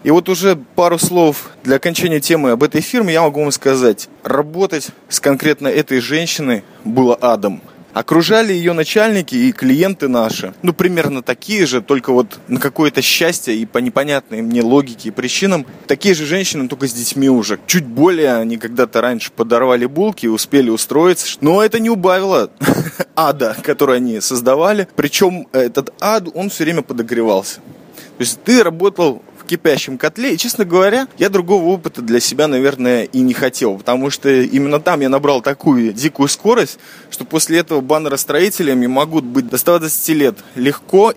И 0.07 0.11
вот 0.11 0.29
уже 0.29 0.55
пару 0.77 1.01
слов 1.01 1.51
для 1.65 1.77
окончания 1.77 2.21
темы 2.21 2.53
об 2.53 2.63
этой 2.63 2.81
фирме 2.81 3.13
я 3.13 3.23
могу 3.23 3.41
вам 3.41 3.51
сказать. 3.51 4.09
Работать 4.23 4.91
с 5.09 5.19
конкретно 5.19 5.67
этой 5.67 5.99
женщиной 5.99 6.63
было 6.85 7.19
адом. 7.21 7.61
Окружали 7.93 8.53
ее 8.53 8.73
начальники 8.73 9.35
и 9.35 9.51
клиенты 9.51 10.07
наши, 10.07 10.55
ну, 10.63 10.73
примерно 10.73 11.23
такие 11.23 11.67
же, 11.67 11.81
только 11.81 12.13
вот 12.13 12.39
на 12.47 12.61
какое-то 12.61 13.03
счастье 13.03 13.57
и 13.57 13.67
по 13.67 13.79
непонятной 13.79 14.43
мне 14.43 14.63
логике 14.63 15.09
и 15.09 15.11
причинам, 15.11 15.67
такие 15.89 16.15
же 16.15 16.25
женщины, 16.25 16.69
только 16.69 16.87
с 16.87 16.93
детьми 16.93 17.29
уже. 17.29 17.59
Чуть 17.67 17.87
более 17.87 18.37
они 18.37 18.59
когда-то 18.59 19.01
раньше 19.01 19.33
подорвали 19.33 19.87
булки 19.87 20.27
и 20.27 20.29
успели 20.29 20.71
устроиться, 20.71 21.37
но 21.41 21.65
это 21.65 21.81
не 21.81 21.91
убавило 21.91 22.53
ада, 23.17 23.57
который 23.61 23.97
они 23.97 24.21
создавали. 24.21 24.87
Причем 24.95 25.49
этот 25.51 25.93
ад, 26.01 26.29
он 26.33 26.49
все 26.49 26.63
время 26.63 26.83
подогревался. 26.83 27.57
То 27.57 28.23
есть 28.23 28.41
ты 28.45 28.63
работал 28.63 29.23
кипящем 29.47 29.97
котле. 29.97 30.35
И, 30.35 30.39
честно 30.39 30.65
говоря, 30.65 31.09
я 31.17 31.31
другого 31.31 31.65
опыта 31.67 32.03
для 32.03 32.21
себя, 32.21 32.49
наверное, 32.49 33.05
и 33.05 33.21
не 33.21 33.33
хотел. 33.33 33.79
Потому 33.79 34.11
что 34.11 34.29
именно 34.29 34.81
там 34.81 35.01
я 35.01 35.09
набрал 35.09 35.41
такую 35.41 35.93
дикую 35.93 36.29
скорость, 36.29 36.79
что 37.11 37.25
после 37.25 37.59
этого 37.59 37.81
баннеростроителями 37.81 38.87
могут 38.87 39.25
быть 39.25 39.49
до 39.49 39.57
120 39.57 40.09
лет 40.11 40.37
легко. 40.55 41.15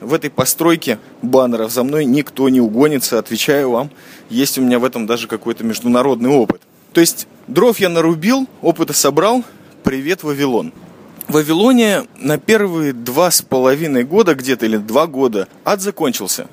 В 0.00 0.14
этой 0.14 0.30
постройке 0.30 0.98
баннеров 1.22 1.72
за 1.72 1.82
мной 1.82 2.04
никто 2.04 2.48
не 2.48 2.60
угонится, 2.60 3.18
отвечаю 3.18 3.70
вам. 3.70 3.90
Есть 4.30 4.58
у 4.58 4.62
меня 4.62 4.78
в 4.78 4.84
этом 4.84 5.06
даже 5.06 5.26
какой-то 5.26 5.64
международный 5.64 6.30
опыт. 6.30 6.60
То 6.92 7.00
есть 7.00 7.26
дров 7.46 7.80
я 7.80 7.88
нарубил, 7.88 8.46
опыта 8.62 8.92
собрал. 8.92 9.44
Привет, 9.82 10.22
Вавилон. 10.22 10.72
В 11.26 11.32
Вавилоне 11.34 12.04
на 12.16 12.38
первые 12.38 12.92
два 12.92 13.30
с 13.30 13.42
половиной 13.42 14.04
года 14.04 14.34
где-то 14.34 14.66
или 14.66 14.76
два 14.76 15.06
года 15.06 15.48
ад 15.64 15.80
закончился 15.82 16.48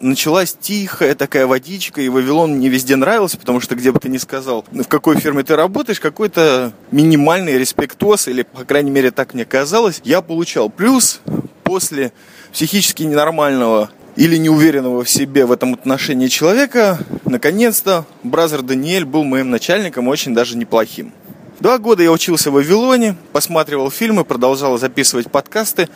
началась 0.00 0.56
тихая 0.58 1.14
такая 1.14 1.46
водичка, 1.46 2.00
и 2.00 2.08
Вавилон 2.08 2.56
мне 2.56 2.68
везде 2.68 2.96
нравился, 2.96 3.38
потому 3.38 3.60
что 3.60 3.74
где 3.74 3.92
бы 3.92 4.00
ты 4.00 4.08
ни 4.08 4.18
сказал, 4.18 4.64
в 4.70 4.84
какой 4.84 5.18
фирме 5.18 5.42
ты 5.42 5.56
работаешь, 5.56 6.00
какой-то 6.00 6.72
минимальный 6.90 7.58
респектоз, 7.58 8.28
или, 8.28 8.42
по 8.42 8.64
крайней 8.64 8.90
мере, 8.90 9.10
так 9.10 9.34
мне 9.34 9.44
казалось, 9.44 10.00
я 10.04 10.22
получал. 10.22 10.70
Плюс 10.70 11.20
после 11.64 12.12
психически 12.52 13.02
ненормального 13.02 13.90
или 14.16 14.36
неуверенного 14.36 15.04
в 15.04 15.10
себе 15.10 15.46
в 15.46 15.52
этом 15.52 15.74
отношении 15.74 16.28
человека, 16.28 16.98
наконец-то, 17.24 18.04
бразер 18.22 18.62
Даниэль 18.62 19.04
был 19.04 19.24
моим 19.24 19.50
начальником, 19.50 20.08
очень 20.08 20.34
даже 20.34 20.56
неплохим. 20.56 21.12
Два 21.60 21.78
года 21.78 22.04
я 22.04 22.12
учился 22.12 22.50
в 22.52 22.54
Вавилоне, 22.54 23.16
посматривал 23.32 23.90
фильмы, 23.90 24.24
продолжал 24.24 24.78
записывать 24.78 25.28
подкасты, 25.28 25.88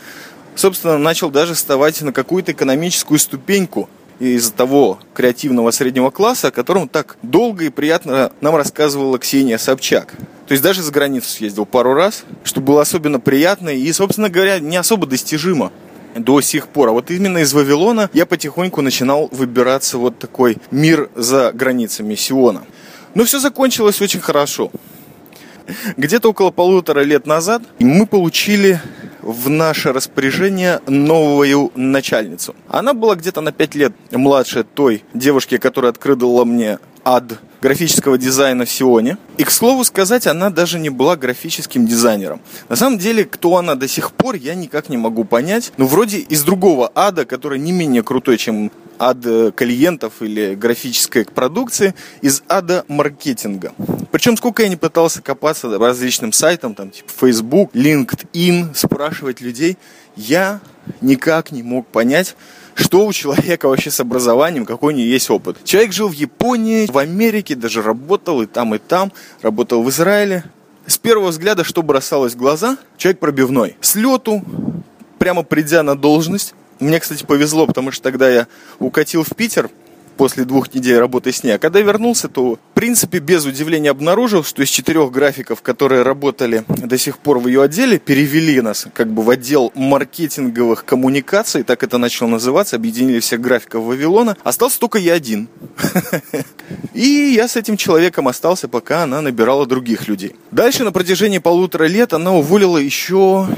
собственно, 0.54 0.98
начал 0.98 1.30
даже 1.30 1.54
вставать 1.54 2.00
на 2.02 2.12
какую-то 2.12 2.52
экономическую 2.52 3.18
ступеньку 3.18 3.88
из-за 4.18 4.52
того 4.52 4.98
креативного 5.14 5.70
среднего 5.70 6.10
класса, 6.10 6.48
о 6.48 6.50
котором 6.52 6.88
так 6.88 7.16
долго 7.22 7.64
и 7.64 7.70
приятно 7.70 8.32
нам 8.40 8.54
рассказывала 8.54 9.18
Ксения 9.18 9.58
Собчак. 9.58 10.14
То 10.46 10.52
есть 10.52 10.62
даже 10.62 10.82
за 10.82 10.92
границу 10.92 11.28
съездил 11.28 11.66
пару 11.66 11.94
раз, 11.94 12.24
что 12.44 12.60
было 12.60 12.82
особенно 12.82 13.18
приятно 13.18 13.70
и, 13.70 13.90
собственно 13.92 14.28
говоря, 14.28 14.58
не 14.60 14.76
особо 14.76 15.06
достижимо 15.06 15.72
до 16.14 16.40
сих 16.40 16.68
пор. 16.68 16.90
А 16.90 16.92
вот 16.92 17.10
именно 17.10 17.38
из 17.38 17.52
Вавилона 17.52 18.10
я 18.12 18.26
потихоньку 18.26 18.82
начинал 18.82 19.28
выбираться 19.32 19.98
вот 19.98 20.18
такой 20.18 20.58
мир 20.70 21.10
за 21.14 21.52
границами 21.52 22.14
Сиона. 22.14 22.64
Но 23.14 23.24
все 23.24 23.38
закончилось 23.38 24.00
очень 24.00 24.20
хорошо. 24.20 24.70
Где-то 25.96 26.30
около 26.30 26.50
полутора 26.50 27.00
лет 27.00 27.26
назад 27.26 27.62
мы 27.78 28.06
получили 28.06 28.80
в 29.22 29.48
наше 29.48 29.92
распоряжение 29.92 30.80
новую 30.86 31.72
начальницу. 31.74 32.54
Она 32.68 32.92
была 32.92 33.14
где-то 33.14 33.40
на 33.40 33.52
5 33.52 33.74
лет 33.76 33.92
младше 34.10 34.64
той 34.64 35.04
девушки, 35.14 35.58
которая 35.58 35.92
открыла 35.92 36.44
мне 36.44 36.78
ад 37.04 37.38
графического 37.60 38.18
дизайна 38.18 38.64
в 38.64 38.70
Сионе. 38.70 39.18
И, 39.38 39.44
к 39.44 39.50
слову 39.50 39.84
сказать, 39.84 40.26
она 40.26 40.50
даже 40.50 40.78
не 40.78 40.90
была 40.90 41.16
графическим 41.16 41.86
дизайнером. 41.86 42.40
На 42.68 42.76
самом 42.76 42.98
деле, 42.98 43.24
кто 43.24 43.56
она 43.56 43.74
до 43.76 43.88
сих 43.88 44.12
пор, 44.12 44.34
я 44.34 44.54
никак 44.54 44.88
не 44.88 44.96
могу 44.96 45.24
понять. 45.24 45.72
Ну, 45.76 45.86
вроде 45.86 46.18
из 46.18 46.42
другого 46.42 46.90
ада, 46.94 47.24
который 47.24 47.58
не 47.58 47.72
менее 47.72 48.02
крутой, 48.02 48.38
чем 48.38 48.70
ад 48.98 49.18
клиентов 49.54 50.14
или 50.20 50.54
графической 50.54 51.24
продукции, 51.24 51.94
из 52.20 52.42
ада 52.48 52.84
маркетинга. 52.88 53.72
Причем, 54.10 54.36
сколько 54.36 54.62
я 54.62 54.68
не 54.68 54.76
пытался 54.76 55.22
копаться 55.22 55.78
различным 55.78 56.32
сайтам, 56.32 56.74
там, 56.74 56.90
типа 56.90 57.10
Facebook, 57.20 57.74
LinkedIn, 57.74 58.74
спрашивать 58.74 59.40
людей, 59.40 59.78
я 60.16 60.60
никак 61.00 61.52
не 61.52 61.62
мог 61.62 61.86
понять, 61.86 62.36
что 62.74 63.06
у 63.06 63.12
человека 63.12 63.68
вообще 63.68 63.90
с 63.90 64.00
образованием, 64.00 64.66
какой 64.66 64.94
у 64.94 64.96
него 64.96 65.08
есть 65.08 65.30
опыт. 65.30 65.58
Человек 65.64 65.92
жил 65.92 66.08
в 66.08 66.14
Японии, 66.14 66.86
в 66.90 66.98
Америке, 66.98 67.54
даже 67.54 67.82
работал 67.82 68.42
и 68.42 68.46
там, 68.46 68.74
и 68.74 68.78
там, 68.78 69.12
работал 69.42 69.82
в 69.82 69.90
Израиле. 69.90 70.44
С 70.86 70.98
первого 70.98 71.28
взгляда, 71.28 71.64
что 71.64 71.82
бросалось 71.82 72.34
в 72.34 72.36
глаза? 72.36 72.76
Человек 72.96 73.20
пробивной. 73.20 73.76
С 73.80 73.94
лету, 73.94 74.42
прямо 75.18 75.42
придя 75.42 75.82
на 75.82 75.96
должность, 75.96 76.54
мне, 76.82 77.00
кстати, 77.00 77.24
повезло, 77.24 77.66
потому 77.66 77.92
что 77.92 78.02
тогда 78.02 78.30
я 78.30 78.46
укатил 78.78 79.24
в 79.24 79.34
Питер 79.34 79.70
после 80.16 80.44
двух 80.44 80.72
недель 80.74 80.98
работы 80.98 81.32
с 81.32 81.42
ней. 81.42 81.52
А 81.52 81.58
когда 81.58 81.80
вернулся, 81.80 82.28
то, 82.28 82.54
в 82.54 82.58
принципе, 82.74 83.18
без 83.18 83.44
удивления 83.44 83.90
обнаружил, 83.90 84.44
что 84.44 84.62
из 84.62 84.68
четырех 84.68 85.10
графиков, 85.10 85.62
которые 85.62 86.02
работали 86.02 86.64
до 86.68 86.98
сих 86.98 87.18
пор 87.18 87.38
в 87.38 87.48
ее 87.48 87.62
отделе, 87.62 87.98
перевели 87.98 88.60
нас 88.60 88.86
как 88.94 89.08
бы 89.08 89.22
в 89.22 89.30
отдел 89.30 89.72
маркетинговых 89.74 90.84
коммуникаций, 90.84 91.62
так 91.62 91.82
это 91.82 91.98
начало 91.98 92.28
называться, 92.28 92.76
объединили 92.76 93.20
всех 93.20 93.40
графиков 93.40 93.84
Вавилона. 93.84 94.36
Остался 94.44 94.78
только 94.78 94.98
я 94.98 95.14
один. 95.14 95.48
И 96.94 97.32
я 97.34 97.48
с 97.48 97.56
этим 97.56 97.76
человеком 97.76 98.28
остался, 98.28 98.68
пока 98.68 99.02
она 99.02 99.20
набирала 99.20 99.66
других 99.66 100.08
людей. 100.08 100.36
Дальше 100.50 100.84
на 100.84 100.92
протяжении 100.92 101.38
полутора 101.38 101.84
лет 101.84 102.12
она 102.12 102.32
уволила 102.32 102.78
еще 102.78 103.48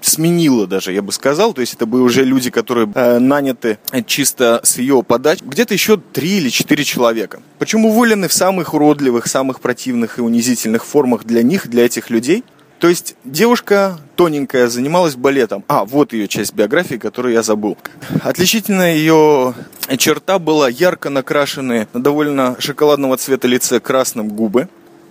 сменила 0.00 0.66
даже, 0.66 0.92
я 0.92 1.02
бы 1.02 1.12
сказал. 1.12 1.52
То 1.52 1.60
есть 1.60 1.74
это 1.74 1.86
были 1.86 2.02
уже 2.02 2.24
люди, 2.24 2.50
которые 2.50 2.90
э, 2.94 3.18
наняты 3.18 3.78
чисто 4.06 4.60
с 4.62 4.78
ее 4.78 5.02
подач. 5.02 5.40
Где-то 5.40 5.74
еще 5.74 5.96
три 5.96 6.38
или 6.38 6.48
четыре 6.48 6.84
человека. 6.84 7.40
Причем 7.58 7.84
уволены 7.84 8.28
в 8.28 8.32
самых 8.32 8.74
уродливых, 8.74 9.26
самых 9.26 9.60
противных 9.60 10.18
и 10.18 10.22
унизительных 10.22 10.84
формах 10.84 11.24
для 11.24 11.42
них, 11.42 11.68
для 11.68 11.86
этих 11.86 12.10
людей. 12.10 12.44
То 12.80 12.88
есть 12.88 13.14
девушка 13.24 13.98
тоненькая 14.16 14.68
занималась 14.68 15.14
балетом. 15.14 15.64
А, 15.68 15.84
вот 15.84 16.14
ее 16.14 16.28
часть 16.28 16.54
биографии, 16.54 16.94
которую 16.94 17.34
я 17.34 17.42
забыл. 17.42 17.76
Отличительная 18.22 18.94
ее 18.94 19.54
черта 19.98 20.38
была 20.38 20.70
ярко 20.70 21.10
накрашенные 21.10 21.88
на 21.92 22.02
довольно 22.02 22.56
шоколадного 22.58 23.18
цвета 23.18 23.48
лице 23.48 23.80
красным 23.80 24.28
губы, 24.28 24.68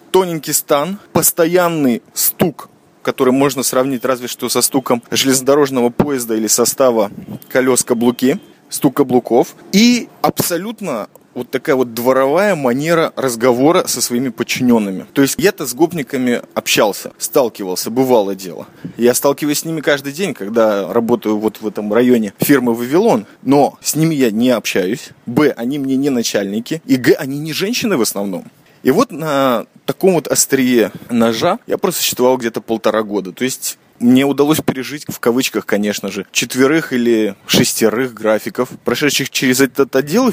тоненький 0.09 0.53
стан, 0.53 0.97
постоянный 1.13 2.01
стук 2.15 2.69
который 3.09 3.33
можно 3.33 3.63
сравнить 3.63 4.05
разве 4.05 4.27
что 4.27 4.49
со 4.49 4.61
стуком 4.61 5.01
железнодорожного 5.09 5.89
поезда 5.89 6.35
или 6.35 6.45
состава 6.45 7.09
колес 7.47 7.83
каблуки, 7.83 8.39
стук 8.69 8.97
каблуков. 8.97 9.55
И 9.71 10.09
абсолютно 10.21 11.07
вот 11.33 11.49
такая 11.49 11.75
вот 11.75 11.95
дворовая 11.95 12.55
манера 12.55 13.11
разговора 13.15 13.87
со 13.87 13.99
своими 13.99 14.29
подчиненными. 14.29 15.07
То 15.13 15.23
есть 15.23 15.35
я-то 15.39 15.65
с 15.65 15.73
гопниками 15.73 16.43
общался, 16.53 17.13
сталкивался, 17.17 17.89
бывало 17.89 18.35
дело. 18.35 18.67
Я 18.95 19.15
сталкиваюсь 19.15 19.59
с 19.59 19.65
ними 19.65 19.81
каждый 19.81 20.13
день, 20.13 20.35
когда 20.35 20.93
работаю 20.93 21.39
вот 21.39 21.61
в 21.61 21.67
этом 21.67 21.91
районе 21.91 22.33
фирмы 22.39 22.75
«Вавилон». 22.75 23.25
Но 23.41 23.75
с 23.81 23.95
ними 23.95 24.13
я 24.13 24.29
не 24.29 24.51
общаюсь. 24.51 25.09
Б, 25.25 25.51
они 25.57 25.79
мне 25.79 25.95
не 25.95 26.11
начальники. 26.11 26.83
И 26.85 26.95
Г, 26.95 27.13
они 27.13 27.39
не 27.39 27.53
женщины 27.53 27.97
в 27.97 28.01
основном. 28.01 28.45
И 28.83 28.91
вот 28.91 29.11
на 29.11 29.65
таком 29.85 30.13
вот 30.13 30.27
острие 30.27 30.91
ножа 31.09 31.59
я 31.67 31.77
просуществовал 31.77 32.37
где-то 32.37 32.61
полтора 32.61 33.03
года. 33.03 33.31
То 33.31 33.43
есть 33.43 33.77
мне 33.99 34.25
удалось 34.25 34.61
пережить, 34.61 35.05
в 35.07 35.19
кавычках, 35.19 35.65
конечно 35.65 36.09
же, 36.09 36.25
четверых 36.31 36.93
или 36.93 37.35
шестерых 37.47 38.13
графиков, 38.13 38.69
прошедших 38.85 39.29
через 39.29 39.61
этот 39.61 39.95
отдел. 39.95 40.31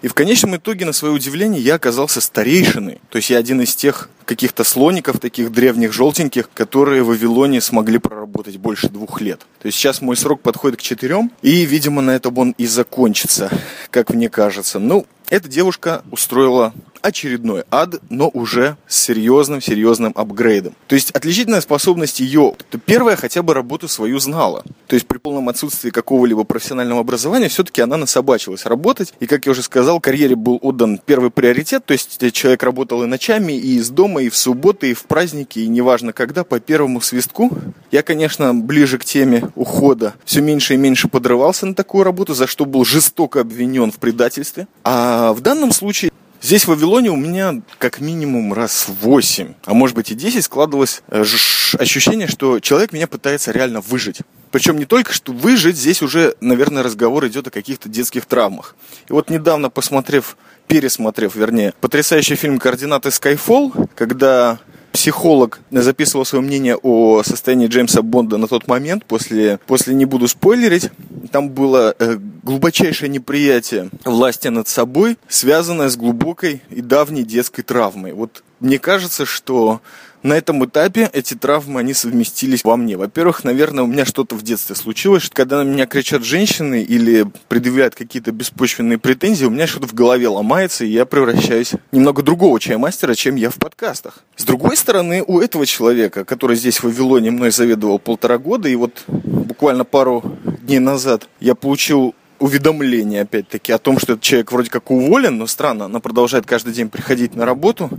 И 0.00 0.06
в 0.06 0.14
конечном 0.14 0.56
итоге, 0.56 0.84
на 0.84 0.92
свое 0.92 1.12
удивление, 1.12 1.60
я 1.60 1.74
оказался 1.74 2.20
старейшиной. 2.20 3.00
То 3.10 3.16
есть 3.16 3.30
я 3.30 3.38
один 3.38 3.62
из 3.62 3.74
тех 3.74 4.10
каких-то 4.26 4.62
слоников, 4.62 5.18
таких 5.18 5.50
древних, 5.50 5.92
желтеньких, 5.92 6.50
которые 6.54 7.02
в 7.02 7.08
Вавилоне 7.08 7.60
смогли 7.60 7.98
проработать 7.98 8.58
больше 8.58 8.88
двух 8.90 9.20
лет. 9.20 9.40
То 9.58 9.66
есть 9.66 9.78
сейчас 9.78 10.00
мой 10.00 10.16
срок 10.16 10.40
подходит 10.40 10.78
к 10.78 10.82
четырем, 10.82 11.32
и, 11.42 11.64
видимо, 11.64 12.00
на 12.00 12.12
этом 12.12 12.38
он 12.38 12.54
и 12.58 12.66
закончится, 12.66 13.50
как 13.90 14.10
мне 14.10 14.28
кажется. 14.28 14.78
Ну, 14.78 15.06
эта 15.30 15.48
девушка 15.48 16.02
устроила 16.12 16.72
очередной 17.02 17.64
ад, 17.70 17.96
но 18.10 18.30
уже 18.32 18.76
с 18.86 18.98
серьезным-серьезным 19.04 20.12
апгрейдом. 20.14 20.74
То 20.86 20.94
есть 20.94 21.10
отличительная 21.12 21.60
способность 21.60 22.20
ее, 22.20 22.54
то 22.70 22.78
первая 22.78 23.16
хотя 23.16 23.42
бы 23.42 23.54
работу 23.54 23.88
свою 23.88 24.18
знала. 24.18 24.64
То 24.86 24.94
есть 24.94 25.06
при 25.06 25.18
полном 25.18 25.48
отсутствии 25.48 25.90
какого-либо 25.90 26.44
профессионального 26.44 27.00
образования 27.00 27.48
все-таки 27.48 27.82
она 27.82 27.96
насобачилась 27.96 28.66
работать. 28.66 29.14
И, 29.20 29.26
как 29.26 29.46
я 29.46 29.52
уже 29.52 29.62
сказал, 29.62 30.00
карьере 30.00 30.36
был 30.36 30.58
отдан 30.62 30.98
первый 31.04 31.30
приоритет. 31.30 31.84
То 31.84 31.92
есть 31.92 32.32
человек 32.32 32.62
работал 32.62 33.02
и 33.02 33.06
ночами, 33.06 33.52
и 33.52 33.76
из 33.76 33.90
дома, 33.90 34.22
и 34.22 34.28
в 34.28 34.36
субботы, 34.36 34.90
и 34.90 34.94
в 34.94 35.04
праздники, 35.04 35.58
и 35.58 35.68
неважно 35.68 36.12
когда, 36.12 36.44
по 36.44 36.60
первому 36.60 37.00
свистку. 37.00 37.50
Я, 37.90 38.02
конечно, 38.02 38.54
ближе 38.54 38.98
к 38.98 39.04
теме 39.04 39.50
ухода 39.54 40.14
все 40.24 40.40
меньше 40.40 40.74
и 40.74 40.76
меньше 40.76 41.08
подрывался 41.08 41.66
на 41.66 41.74
такую 41.74 42.04
работу, 42.04 42.34
за 42.34 42.46
что 42.46 42.64
был 42.64 42.84
жестоко 42.84 43.40
обвинен 43.40 43.90
в 43.90 43.96
предательстве. 43.96 44.66
А 44.84 45.32
в 45.32 45.40
данном 45.40 45.72
случае 45.72 46.12
Здесь 46.40 46.64
в 46.64 46.68
Вавилоне 46.68 47.10
у 47.10 47.16
меня 47.16 47.60
как 47.78 48.00
минимум 48.00 48.52
раз 48.52 48.86
восемь, 49.00 49.54
а 49.64 49.74
может 49.74 49.96
быть 49.96 50.12
и 50.12 50.14
десять 50.14 50.44
складывалось 50.44 51.02
э, 51.08 51.24
ощущение, 51.78 52.28
что 52.28 52.60
человек 52.60 52.92
меня 52.92 53.08
пытается 53.08 53.50
реально 53.50 53.80
выжить. 53.80 54.20
Причем 54.52 54.78
не 54.78 54.84
только 54.84 55.12
что 55.12 55.32
выжить, 55.32 55.76
здесь 55.76 56.00
уже, 56.00 56.36
наверное, 56.40 56.82
разговор 56.82 57.26
идет 57.26 57.48
о 57.48 57.50
каких-то 57.50 57.88
детских 57.88 58.24
травмах. 58.24 58.76
И 59.08 59.12
вот 59.12 59.30
недавно 59.30 59.68
посмотрев, 59.68 60.36
пересмотрев, 60.68 61.34
вернее, 61.34 61.74
потрясающий 61.80 62.36
фильм 62.36 62.58
«Координаты 62.58 63.08
Skyfall», 63.08 63.90
когда 63.94 64.58
психолог 64.92 65.60
записывал 65.70 66.24
свое 66.24 66.42
мнение 66.44 66.76
о 66.76 67.22
состоянии 67.22 67.66
Джеймса 67.66 68.02
Бонда 68.02 68.36
на 68.36 68.46
тот 68.46 68.66
момент, 68.66 69.04
после, 69.04 69.58
после 69.66 69.94
не 69.94 70.04
буду 70.04 70.28
спойлерить, 70.28 70.90
там 71.30 71.50
было 71.50 71.94
э, 71.98 72.16
глубочайшее 72.42 73.08
неприятие 73.08 73.90
власти 74.04 74.48
над 74.48 74.68
собой, 74.68 75.18
связанное 75.28 75.88
с 75.88 75.96
глубокой 75.96 76.62
и 76.70 76.80
давней 76.80 77.24
детской 77.24 77.62
травмой. 77.62 78.12
Вот 78.12 78.42
мне 78.60 78.78
кажется, 78.78 79.24
что 79.24 79.80
на 80.22 80.34
этом 80.34 80.64
этапе 80.64 81.10
эти 81.12 81.34
травмы, 81.34 81.80
они 81.80 81.94
совместились 81.94 82.64
во 82.64 82.76
мне. 82.76 82.96
Во-первых, 82.96 83.44
наверное, 83.44 83.84
у 83.84 83.86
меня 83.86 84.04
что-то 84.04 84.34
в 84.34 84.42
детстве 84.42 84.76
случилось, 84.76 85.22
что 85.22 85.34
когда 85.34 85.62
на 85.62 85.68
меня 85.68 85.86
кричат 85.86 86.24
женщины 86.24 86.82
или 86.82 87.26
предъявляют 87.48 87.94
какие-то 87.94 88.32
беспочвенные 88.32 88.98
претензии, 88.98 89.46
у 89.46 89.50
меня 89.50 89.66
что-то 89.66 89.86
в 89.86 89.94
голове 89.94 90.28
ломается, 90.28 90.84
и 90.84 90.88
я 90.88 91.06
превращаюсь 91.06 91.72
в 91.72 91.78
немного 91.92 92.22
другого 92.22 92.58
чаймастера, 92.60 93.14
чем 93.14 93.36
я 93.36 93.50
в 93.50 93.56
подкастах. 93.56 94.24
С 94.36 94.44
другой 94.44 94.76
стороны, 94.76 95.22
у 95.26 95.40
этого 95.40 95.66
человека, 95.66 96.24
который 96.24 96.56
здесь 96.56 96.78
в 96.78 96.84
Вавилоне 96.84 97.30
мной 97.30 97.50
заведовал 97.50 97.98
полтора 97.98 98.38
года, 98.38 98.68
и 98.68 98.74
вот 98.74 99.04
буквально 99.06 99.84
пару 99.84 100.22
дней 100.62 100.78
назад 100.78 101.28
я 101.40 101.54
получил 101.54 102.14
уведомление, 102.38 103.22
опять-таки, 103.22 103.72
о 103.72 103.78
том, 103.78 103.98
что 103.98 104.12
этот 104.12 104.22
человек 104.22 104.52
вроде 104.52 104.70
как 104.70 104.90
уволен, 104.90 105.38
но 105.38 105.46
странно, 105.46 105.86
она 105.86 106.00
продолжает 106.00 106.46
каждый 106.46 106.72
день 106.72 106.88
приходить 106.88 107.34
на 107.34 107.44
работу. 107.44 107.90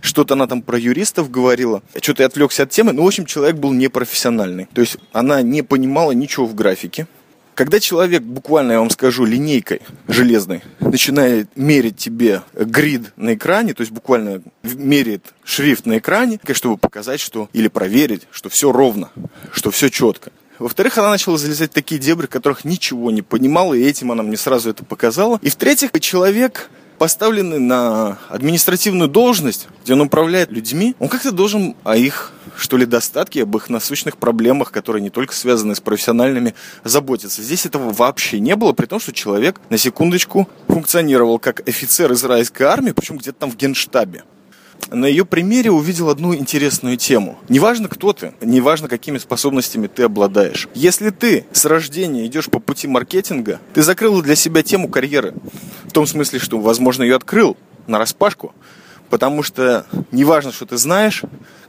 Что-то 0.00 0.34
она 0.34 0.46
там 0.46 0.62
про 0.62 0.78
юристов 0.78 1.30
говорила. 1.30 1.82
Что-то 2.00 2.22
я 2.22 2.26
отвлекся 2.26 2.64
от 2.64 2.70
темы. 2.70 2.92
Ну, 2.92 3.02
в 3.02 3.06
общем, 3.06 3.26
человек 3.26 3.56
был 3.56 3.72
непрофессиональный. 3.72 4.66
То 4.72 4.80
есть 4.80 4.98
она 5.12 5.42
не 5.42 5.62
понимала 5.62 6.12
ничего 6.12 6.46
в 6.46 6.54
графике. 6.54 7.06
Когда 7.56 7.80
человек, 7.80 8.22
буквально 8.22 8.72
я 8.72 8.80
вам 8.80 8.90
скажу, 8.90 9.24
линейкой 9.24 9.80
железной 10.08 10.62
начинает 10.78 11.48
мерить 11.56 11.96
тебе 11.96 12.42
грид 12.52 13.14
на 13.16 13.32
экране, 13.32 13.72
то 13.72 13.80
есть 13.80 13.92
буквально 13.92 14.42
меряет 14.62 15.32
шрифт 15.42 15.86
на 15.86 15.96
экране, 15.96 16.38
чтобы 16.52 16.76
показать, 16.76 17.18
что 17.18 17.48
или 17.54 17.68
проверить, 17.68 18.28
что 18.30 18.50
все 18.50 18.70
ровно, 18.70 19.08
что 19.52 19.70
все 19.70 19.88
четко. 19.88 20.32
Во-вторых, 20.58 20.96
она 20.98 21.10
начала 21.10 21.36
залезать 21.36 21.70
в 21.70 21.74
такие 21.74 22.00
дебри, 22.00 22.26
которых 22.26 22.64
ничего 22.64 23.10
не 23.10 23.22
понимала, 23.22 23.74
и 23.74 23.82
этим 23.82 24.12
она 24.12 24.22
мне 24.22 24.36
сразу 24.36 24.70
это 24.70 24.84
показала. 24.84 25.38
И 25.42 25.50
в-третьих, 25.50 25.90
человек, 26.00 26.70
поставленный 26.98 27.58
на 27.58 28.18
административную 28.28 29.08
должность, 29.08 29.68
где 29.84 29.92
он 29.92 30.00
управляет 30.00 30.50
людьми, 30.50 30.94
он 30.98 31.08
как-то 31.08 31.32
должен 31.32 31.76
о 31.84 31.96
их, 31.96 32.32
что 32.56 32.76
ли, 32.76 32.86
достатке, 32.86 33.42
об 33.42 33.56
их 33.56 33.68
насущных 33.68 34.16
проблемах, 34.16 34.72
которые 34.72 35.02
не 35.02 35.10
только 35.10 35.34
связаны 35.34 35.74
с 35.74 35.80
профессиональными, 35.80 36.54
заботиться. 36.84 37.42
Здесь 37.42 37.66
этого 37.66 37.92
вообще 37.92 38.40
не 38.40 38.56
было, 38.56 38.72
при 38.72 38.86
том, 38.86 38.98
что 38.98 39.12
человек, 39.12 39.60
на 39.68 39.76
секундочку, 39.76 40.48
функционировал 40.68 41.38
как 41.38 41.68
офицер 41.68 42.12
израильской 42.12 42.66
армии, 42.66 42.92
причем 42.92 43.18
где-то 43.18 43.40
там 43.40 43.50
в 43.50 43.56
генштабе 43.56 44.24
на 44.90 45.06
ее 45.06 45.24
примере 45.24 45.70
увидел 45.70 46.08
одну 46.08 46.34
интересную 46.34 46.96
тему. 46.96 47.38
Неважно, 47.48 47.88
кто 47.88 48.12
ты, 48.12 48.32
неважно, 48.40 48.88
какими 48.88 49.18
способностями 49.18 49.86
ты 49.86 50.04
обладаешь. 50.04 50.68
Если 50.74 51.10
ты 51.10 51.46
с 51.52 51.64
рождения 51.64 52.26
идешь 52.26 52.46
по 52.46 52.60
пути 52.60 52.86
маркетинга, 52.86 53.60
ты 53.74 53.82
закрыл 53.82 54.22
для 54.22 54.36
себя 54.36 54.62
тему 54.62 54.88
карьеры. 54.88 55.34
В 55.84 55.92
том 55.92 56.06
смысле, 56.06 56.38
что, 56.38 56.58
возможно, 56.58 57.02
ее 57.02 57.16
открыл, 57.16 57.56
на 57.86 57.98
распашку, 57.98 58.54
потому 59.10 59.42
что 59.42 59.86
неважно, 60.10 60.52
что 60.52 60.66
ты 60.66 60.76
знаешь, 60.76 61.22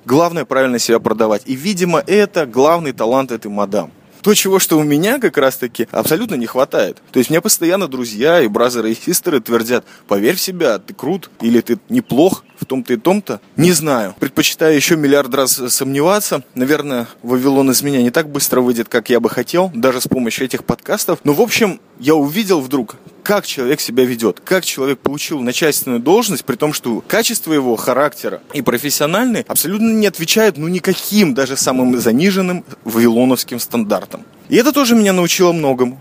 главное 0.06 0.46
правильно 0.46 0.80
себя 0.80 1.00
продавать. 1.00 1.44
И, 1.46 1.56
видимо, 1.56 2.04
это 2.06 2.46
главный 2.46 2.92
талант 2.92 3.32
этой 3.32 3.52
мадам 3.52 3.92
то, 4.28 4.34
чего 4.34 4.60
что 4.60 4.78
у 4.78 4.84
меня 4.84 5.20
как 5.20 5.38
раз-таки 5.38 5.88
абсолютно 5.90 6.36
не 6.36 6.48
хватает. 6.48 7.02
То 7.14 7.20
есть 7.20 7.30
мне 7.30 7.40
постоянно 7.40 7.88
друзья 7.88 8.42
и 8.42 8.50
бразеры 8.50 8.92
и 8.92 8.96
сестры 8.96 9.40
твердят, 9.40 9.86
поверь 10.06 10.36
в 10.36 10.42
себя, 10.42 10.80
ты 10.80 10.94
крут 10.94 11.30
или 11.40 11.62
ты 11.62 11.80
неплох 11.88 12.44
в 12.60 12.66
том-то 12.66 12.94
и 12.94 12.98
том-то. 12.98 13.42
Не 13.56 13.72
знаю. 13.72 14.16
Предпочитаю 14.20 14.76
еще 14.76 14.96
миллиард 14.96 15.34
раз 15.34 15.62
сомневаться. 15.70 16.44
Наверное, 16.56 17.08
Вавилон 17.24 17.72
из 17.72 17.82
меня 17.82 18.02
не 18.02 18.12
так 18.12 18.30
быстро 18.30 18.62
выйдет, 18.62 18.90
как 18.90 19.10
я 19.10 19.20
бы 19.20 19.30
хотел, 19.30 19.72
даже 19.74 20.02
с 20.02 20.08
помощью 20.08 20.46
этих 20.46 20.64
подкастов. 20.64 21.20
Но, 21.24 21.34
в 21.34 21.42
общем, 21.42 21.80
я 22.00 22.16
увидел 22.16 22.60
вдруг, 22.60 22.96
как 23.24 23.46
человек 23.46 23.82
себя 23.82 24.06
ведет, 24.06 24.40
как 24.40 24.64
человек 24.64 25.00
получил 25.00 25.42
начальственную 25.42 26.00
должность, 26.00 26.46
при 26.46 26.56
том, 26.56 26.74
что 26.74 27.04
качество 27.06 27.54
его 27.54 27.76
характера 27.76 28.42
и 28.54 28.62
профессиональный 28.62 29.46
абсолютно 29.48 29.92
не 29.92 30.08
отвечают 30.08 30.58
ну 30.58 30.68
никаким, 30.68 31.34
даже 31.34 31.58
самым 31.58 32.00
заниженным 32.00 32.64
вавилоновским 32.86 33.60
стандартам. 33.60 34.24
И 34.50 34.56
это 34.56 34.72
тоже 34.72 34.96
меня 34.96 35.12
научило 35.12 35.52
многому 35.52 36.00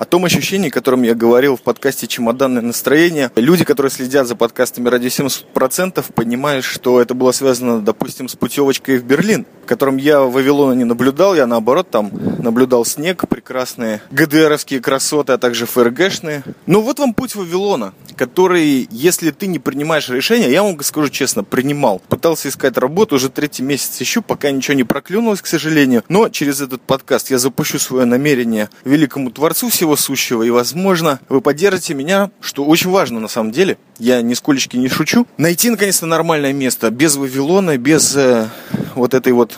о 0.00 0.06
том 0.06 0.24
ощущении, 0.24 0.68
о 0.68 0.72
котором 0.72 1.02
я 1.02 1.14
говорил 1.14 1.58
в 1.58 1.60
подкасте 1.60 2.06
«Чемоданное 2.06 2.62
настроение». 2.62 3.30
Люди, 3.36 3.66
которые 3.66 3.92
следят 3.92 4.26
за 4.26 4.34
подкастами 4.34 4.88
«Радио 4.88 5.08
70%», 5.08 6.02
понимают, 6.14 6.64
что 6.64 7.02
это 7.02 7.12
было 7.12 7.32
связано, 7.32 7.82
допустим, 7.82 8.26
с 8.26 8.34
путевочкой 8.34 8.96
в 8.96 9.04
Берлин, 9.04 9.44
в 9.62 9.66
котором 9.66 9.98
я 9.98 10.22
Вавилона 10.22 10.72
не 10.72 10.84
наблюдал, 10.84 11.34
я 11.34 11.46
наоборот 11.46 11.90
там 11.90 12.10
наблюдал 12.38 12.86
снег, 12.86 13.28
прекрасные 13.28 14.00
ГДРовские 14.10 14.80
красоты, 14.80 15.34
а 15.34 15.38
также 15.38 15.66
ФРГшные. 15.66 16.44
Ну 16.64 16.80
вот 16.80 16.98
вам 16.98 17.12
путь 17.12 17.34
Вавилона, 17.34 17.92
который, 18.16 18.88
если 18.90 19.30
ты 19.32 19.48
не 19.48 19.58
принимаешь 19.58 20.08
решения, 20.08 20.50
я 20.50 20.62
вам 20.62 20.82
скажу 20.82 21.10
честно, 21.10 21.44
принимал. 21.44 22.00
Пытался 22.08 22.48
искать 22.48 22.78
работу, 22.78 23.16
уже 23.16 23.28
третий 23.28 23.62
месяц 23.62 24.00
ищу, 24.00 24.22
пока 24.22 24.50
ничего 24.50 24.78
не 24.78 24.84
проклюнулось, 24.84 25.42
к 25.42 25.46
сожалению. 25.46 26.04
Но 26.08 26.30
через 26.30 26.62
этот 26.62 26.80
подкаст 26.80 27.30
я 27.30 27.38
запущу 27.38 27.78
свое 27.78 28.06
намерение 28.06 28.70
великому 28.84 29.30
Творцу 29.30 29.68
всего 29.68 29.89
всего 29.90 29.96
сущего. 29.96 30.42
И, 30.42 30.50
возможно, 30.50 31.20
вы 31.28 31.40
поддержите 31.40 31.94
меня, 31.94 32.30
что 32.40 32.64
очень 32.64 32.90
важно 32.90 33.20
на 33.20 33.28
самом 33.28 33.52
деле. 33.52 33.78
Я 33.98 34.22
нисколечки 34.22 34.76
не 34.76 34.88
шучу. 34.88 35.26
Найти, 35.36 35.70
наконец-то, 35.70 36.06
нормальное 36.06 36.52
место. 36.52 36.90
Без 36.90 37.16
Вавилона, 37.16 37.76
без 37.76 38.14
э, 38.16 38.48
вот 38.94 39.14
этой 39.14 39.32
вот 39.32 39.56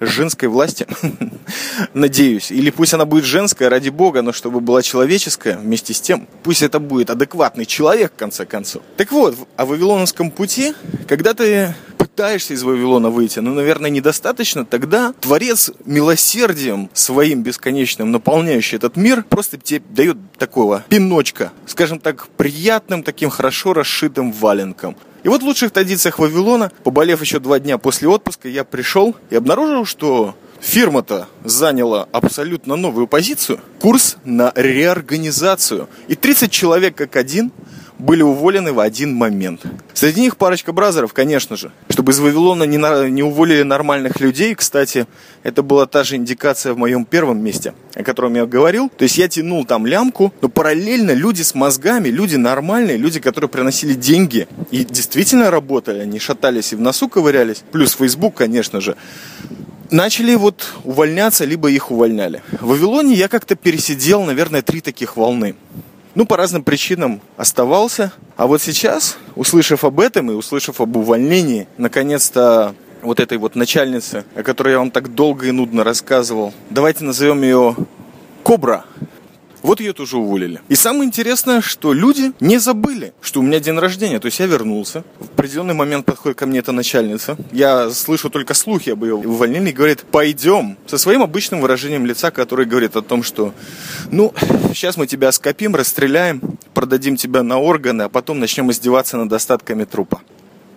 женской 0.00 0.48
власти, 0.48 0.86
надеюсь. 1.94 2.50
Или 2.50 2.70
пусть 2.70 2.94
она 2.94 3.04
будет 3.04 3.24
женская, 3.24 3.68
ради 3.68 3.88
бога, 3.88 4.22
но 4.22 4.32
чтобы 4.32 4.60
была 4.60 4.82
человеческая 4.82 5.58
вместе 5.58 5.94
с 5.94 6.00
тем. 6.00 6.28
Пусть 6.42 6.62
это 6.62 6.78
будет 6.78 7.10
адекватный 7.10 7.66
человек, 7.66 8.12
в 8.12 8.16
конце 8.16 8.46
концов. 8.46 8.82
Так 8.96 9.12
вот, 9.12 9.36
о 9.56 9.66
Вавилоновском 9.66 10.30
пути, 10.30 10.74
когда 11.06 11.34
ты 11.34 11.74
пытаешься 12.18 12.54
из 12.54 12.62
Вавилона 12.62 13.10
выйти, 13.10 13.38
но, 13.38 13.52
наверное, 13.52 13.90
недостаточно, 13.90 14.64
тогда 14.64 15.12
Творец 15.20 15.70
милосердием 15.84 16.90
своим 16.92 17.42
бесконечным, 17.42 18.10
наполняющий 18.10 18.76
этот 18.76 18.96
мир, 18.96 19.24
просто 19.28 19.56
тебе 19.68 19.82
дает 19.90 20.16
такого 20.38 20.84
пиночка, 20.88 21.52
скажем 21.66 22.00
так, 22.00 22.28
приятным, 22.28 23.02
таким 23.02 23.28
хорошо 23.30 23.74
расшитым 23.74 24.32
валенком. 24.32 24.96
И 25.24 25.28
вот 25.28 25.42
в 25.42 25.44
лучших 25.44 25.72
традициях 25.72 26.18
Вавилона, 26.18 26.72
поболев 26.84 27.20
еще 27.20 27.38
два 27.38 27.58
дня 27.58 27.76
после 27.76 28.08
отпуска, 28.08 28.48
я 28.48 28.64
пришел 28.64 29.14
и 29.30 29.36
обнаружил, 29.36 29.84
что 29.84 30.34
фирма-то 30.60 31.28
заняла 31.44 32.08
абсолютно 32.12 32.76
новую 32.76 33.06
позицию. 33.06 33.60
Курс 33.80 34.16
на 34.24 34.52
реорганизацию. 34.54 35.88
И 36.08 36.14
30 36.14 36.50
человек 36.50 36.94
как 36.94 37.16
один 37.16 37.52
были 37.98 38.22
уволены 38.22 38.72
в 38.72 38.80
один 38.80 39.14
момент. 39.14 39.62
Среди 39.92 40.20
них 40.20 40.36
парочка 40.36 40.72
бразеров, 40.72 41.12
конечно 41.12 41.56
же. 41.56 41.72
Чтобы 41.88 42.12
из 42.12 42.20
Вавилона 42.20 42.64
не, 42.64 42.78
на, 42.78 43.08
не 43.08 43.22
уволили 43.22 43.62
нормальных 43.62 44.20
людей, 44.20 44.54
кстати, 44.54 45.06
это 45.42 45.62
была 45.62 45.86
та 45.86 46.04
же 46.04 46.16
индикация 46.16 46.72
в 46.74 46.78
моем 46.78 47.04
первом 47.04 47.42
месте, 47.42 47.74
о 47.94 48.02
котором 48.02 48.34
я 48.34 48.46
говорил. 48.46 48.88
То 48.88 49.02
есть 49.02 49.18
я 49.18 49.28
тянул 49.28 49.64
там 49.64 49.86
лямку, 49.86 50.32
но 50.40 50.48
параллельно 50.48 51.12
люди 51.12 51.42
с 51.42 51.54
мозгами, 51.54 52.08
люди 52.08 52.36
нормальные, 52.36 52.96
люди, 52.96 53.20
которые 53.20 53.48
приносили 53.48 53.94
деньги 53.94 54.46
и 54.70 54.84
действительно 54.84 55.50
работали, 55.50 56.00
они 56.00 56.18
шатались 56.18 56.72
и 56.72 56.76
в 56.76 56.80
носу 56.80 57.08
ковырялись, 57.08 57.64
плюс 57.72 57.96
Facebook, 57.96 58.34
конечно 58.34 58.80
же, 58.80 58.96
начали 59.90 60.34
вот 60.34 60.74
увольняться, 60.84 61.44
либо 61.44 61.70
их 61.70 61.90
увольняли. 61.90 62.42
В 62.60 62.68
Вавилоне 62.68 63.14
я 63.14 63.28
как-то 63.28 63.56
пересидел, 63.56 64.22
наверное, 64.22 64.62
три 64.62 64.80
таких 64.80 65.16
волны 65.16 65.56
ну, 66.18 66.26
по 66.26 66.36
разным 66.36 66.64
причинам 66.64 67.20
оставался. 67.36 68.12
А 68.36 68.48
вот 68.48 68.60
сейчас, 68.60 69.16
услышав 69.36 69.84
об 69.84 70.00
этом 70.00 70.32
и 70.32 70.34
услышав 70.34 70.80
об 70.80 70.96
увольнении, 70.96 71.68
наконец-то 71.76 72.74
вот 73.02 73.20
этой 73.20 73.38
вот 73.38 73.54
начальницы, 73.54 74.24
о 74.34 74.42
которой 74.42 74.72
я 74.72 74.78
вам 74.80 74.90
так 74.90 75.14
долго 75.14 75.46
и 75.46 75.52
нудно 75.52 75.84
рассказывал, 75.84 76.52
давайте 76.70 77.04
назовем 77.04 77.42
ее 77.42 77.76
Кобра. 78.42 78.84
Вот 79.62 79.80
ее 79.80 79.92
тоже 79.92 80.16
уволили. 80.16 80.60
И 80.68 80.74
самое 80.74 81.04
интересное, 81.04 81.60
что 81.60 81.92
люди 81.92 82.32
не 82.40 82.58
забыли, 82.58 83.12
что 83.20 83.40
у 83.40 83.42
меня 83.42 83.60
день 83.60 83.78
рождения. 83.78 84.20
То 84.20 84.26
есть 84.26 84.38
я 84.38 84.46
вернулся. 84.46 85.04
В 85.18 85.24
определенный 85.24 85.74
момент 85.74 86.06
подходит 86.06 86.38
ко 86.38 86.46
мне 86.46 86.60
эта 86.60 86.72
начальница. 86.72 87.36
Я 87.52 87.90
слышу 87.90 88.30
только 88.30 88.54
слухи 88.54 88.90
об 88.90 89.04
ее 89.04 89.14
увольнении. 89.14 89.72
Говорит, 89.72 90.02
пойдем. 90.02 90.76
Со 90.86 90.98
своим 90.98 91.22
обычным 91.22 91.60
выражением 91.60 92.06
лица, 92.06 92.30
который 92.30 92.66
говорит 92.66 92.96
о 92.96 93.02
том, 93.02 93.22
что 93.22 93.52
ну, 94.10 94.32
сейчас 94.74 94.96
мы 94.96 95.06
тебя 95.06 95.32
скопим, 95.32 95.74
расстреляем, 95.74 96.58
продадим 96.74 97.16
тебя 97.16 97.42
на 97.42 97.58
органы, 97.58 98.02
а 98.02 98.08
потом 98.08 98.38
начнем 98.38 98.70
издеваться 98.70 99.16
над 99.16 99.32
остатками 99.32 99.84
трупа. 99.84 100.20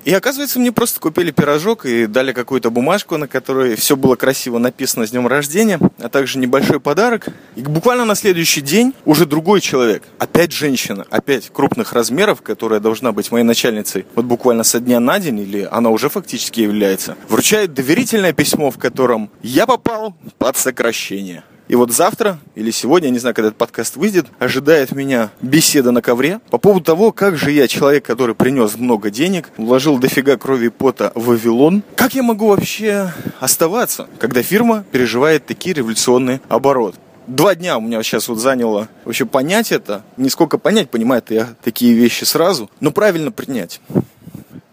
И 0.04 0.14
оказывается, 0.14 0.60
мне 0.60 0.72
просто 0.72 1.00
купили 1.00 1.32
пирожок 1.32 1.86
и 1.86 2.08
дали 2.08 2.34
какую-то 2.34 2.72
бумажку, 2.72 3.18
на 3.18 3.28
которой 3.28 3.76
все 3.76 3.96
было 3.96 4.16
красиво 4.16 4.58
написано 4.58 5.06
с 5.06 5.12
днем 5.12 5.28
рождения, 5.28 5.80
а 6.00 6.10
также 6.10 6.40
небольшой 6.40 6.80
подарок. 6.80 7.28
И 7.56 7.62
буквально 7.62 8.06
на 8.06 8.16
следующий 8.16 8.62
день 8.62 8.94
уже 9.06 9.26
другой 9.26 9.62
человек, 9.62 10.04
опять 10.18 10.52
женщина, 10.52 11.06
опять 11.12 11.52
крупных 11.54 11.94
размеров, 11.94 12.42
которая 12.42 12.80
должна 12.80 13.12
быть 13.12 13.32
моей 13.32 13.44
начальницей, 13.44 14.06
вот 14.16 14.26
буквально 14.26 14.64
со 14.64 14.80
дня 14.80 15.00
на 15.00 15.20
день, 15.20 15.40
или 15.40 15.68
она 15.70 15.90
уже 15.90 16.10
фактически 16.10 16.62
является, 16.62 17.16
вручает 17.30 17.74
доверительное 17.74 18.34
письмо, 18.34 18.72
в 18.72 18.80
котором 18.80 19.30
я 19.44 19.68
попал 19.68 20.16
под 20.40 20.58
сокращение. 20.58 21.44
И 21.72 21.76
вот 21.76 21.90
завтра 21.94 22.38
или 22.56 22.70
сегодня, 22.70 23.08
я 23.08 23.14
не 23.14 23.20
знаю, 23.20 23.34
когда 23.34 23.48
этот 23.48 23.58
подкаст 23.58 23.96
выйдет, 23.96 24.26
ожидает 24.40 24.92
меня 24.92 25.30
беседа 25.42 25.92
на 25.92 26.02
ковре 26.02 26.42
по 26.50 26.58
поводу 26.58 26.84
того, 26.84 27.14
как 27.14 27.38
же 27.38 27.50
я, 27.50 27.66
человек, 27.70 28.04
который 28.06 28.36
принес 28.36 28.76
много 28.76 29.10
денег, 29.10 29.48
вложил 29.56 29.98
дофига 29.98 30.36
крови 30.36 30.66
и 30.66 30.70
пота 30.70 31.14
в 31.16 31.28
Вавилон, 31.28 31.82
как 31.96 32.14
я 32.14 32.24
могу 32.24 32.48
вообще 32.48 33.14
оставаться, 33.40 34.10
когда 34.20 34.44
фирма 34.44 34.84
переживает 34.92 35.46
такие 35.46 35.74
революционные 35.74 36.42
обороты? 36.50 36.98
Два 37.28 37.56
дня 37.56 37.78
у 37.78 37.82
меня 37.82 38.04
сейчас 38.04 38.28
вот 38.28 38.40
заняло 38.40 38.90
вообще 39.06 39.26
понять 39.26 39.72
это. 39.72 40.04
Не 40.18 40.30
сколько 40.30 40.58
понять, 40.58 40.90
понимаю 40.90 41.24
я 41.30 41.56
такие 41.64 41.94
вещи 41.94 42.26
сразу, 42.26 42.70
но 42.82 42.92
правильно 42.92 43.32
принять. 43.32 43.80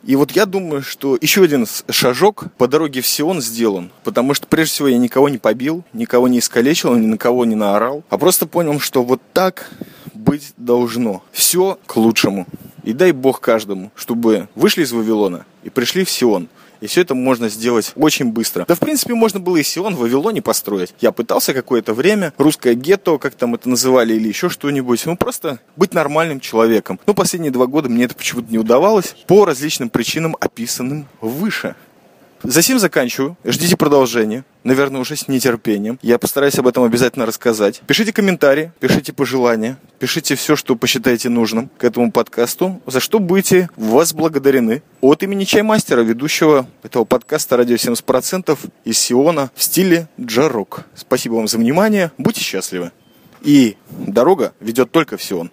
И 0.08 0.16
вот 0.16 0.30
я 0.30 0.46
думаю, 0.46 0.80
что 0.80 1.18
еще 1.20 1.42
один 1.42 1.66
шажок 1.90 2.46
по 2.56 2.66
дороге 2.66 3.02
в 3.02 3.06
Сион 3.06 3.42
сделан. 3.42 3.90
Потому 4.04 4.32
что, 4.32 4.46
прежде 4.46 4.72
всего, 4.72 4.88
я 4.88 4.96
никого 4.96 5.28
не 5.28 5.36
побил, 5.36 5.84
никого 5.92 6.28
не 6.28 6.38
искалечил, 6.38 6.94
ни 6.94 7.04
на 7.04 7.18
кого 7.18 7.44
не 7.44 7.54
наорал. 7.54 8.02
А 8.08 8.16
просто 8.16 8.46
понял, 8.46 8.80
что 8.80 9.04
вот 9.04 9.20
так 9.34 9.70
быть 10.14 10.54
должно. 10.56 11.22
Все 11.30 11.78
к 11.84 11.96
лучшему. 11.96 12.46
И 12.84 12.94
дай 12.94 13.12
Бог 13.12 13.42
каждому, 13.42 13.90
чтобы 13.94 14.48
вышли 14.54 14.82
из 14.82 14.92
Вавилона 14.92 15.44
и 15.62 15.68
пришли 15.68 16.06
в 16.06 16.10
Сион. 16.10 16.48
И 16.80 16.86
все 16.86 17.02
это 17.02 17.14
можно 17.14 17.48
сделать 17.48 17.92
очень 17.96 18.26
быстро. 18.26 18.64
Да, 18.66 18.74
в 18.74 18.80
принципе, 18.80 19.14
можно 19.14 19.40
было 19.40 19.56
и 19.56 19.62
Сион 19.62 19.94
в 19.94 20.00
Вавилоне 20.00 20.42
построить. 20.42 20.94
Я 21.00 21.12
пытался 21.12 21.54
какое-то 21.54 21.94
время, 21.94 22.32
русское 22.38 22.74
гетто, 22.74 23.18
как 23.18 23.34
там 23.34 23.54
это 23.54 23.68
называли, 23.68 24.14
или 24.14 24.28
еще 24.28 24.48
что-нибудь. 24.48 25.04
Ну, 25.06 25.16
просто 25.16 25.60
быть 25.76 25.94
нормальным 25.94 26.40
человеком. 26.40 27.00
Но 27.06 27.14
последние 27.14 27.50
два 27.50 27.66
года 27.66 27.88
мне 27.88 28.04
это 28.04 28.14
почему-то 28.14 28.50
не 28.50 28.58
удавалось 28.58 29.14
по 29.26 29.44
различным 29.44 29.90
причинам, 29.90 30.36
описанным 30.40 31.06
выше. 31.20 31.74
Засим 32.42 32.78
заканчиваю. 32.78 33.36
Ждите 33.44 33.76
продолжения. 33.76 34.44
Наверное, 34.62 35.00
уже 35.00 35.16
с 35.16 35.28
нетерпением. 35.28 35.98
Я 36.02 36.18
постараюсь 36.18 36.58
об 36.58 36.68
этом 36.68 36.84
обязательно 36.84 37.26
рассказать. 37.26 37.80
Пишите 37.86 38.12
комментарии, 38.12 38.72
пишите 38.78 39.12
пожелания, 39.12 39.78
пишите 39.98 40.36
все, 40.36 40.54
что 40.54 40.76
посчитаете 40.76 41.28
нужным 41.28 41.68
к 41.78 41.84
этому 41.84 42.12
подкасту, 42.12 42.80
за 42.86 43.00
что 43.00 43.18
будете 43.18 43.68
возблагодарены. 43.76 44.82
От 45.00 45.22
имени 45.22 45.44
Чаймастера, 45.44 46.02
ведущего 46.02 46.66
этого 46.82 47.04
подкаста 47.04 47.56
«Радио 47.56 47.76
70%» 47.76 48.58
из 48.84 48.98
Сиона 48.98 49.50
в 49.54 49.62
стиле 49.62 50.08
джарок. 50.20 50.84
Спасибо 50.94 51.34
вам 51.34 51.48
за 51.48 51.58
внимание. 51.58 52.12
Будьте 52.18 52.40
счастливы. 52.40 52.92
И 53.42 53.76
дорога 53.90 54.52
ведет 54.60 54.90
только 54.90 55.16
в 55.16 55.22
Сион. 55.22 55.50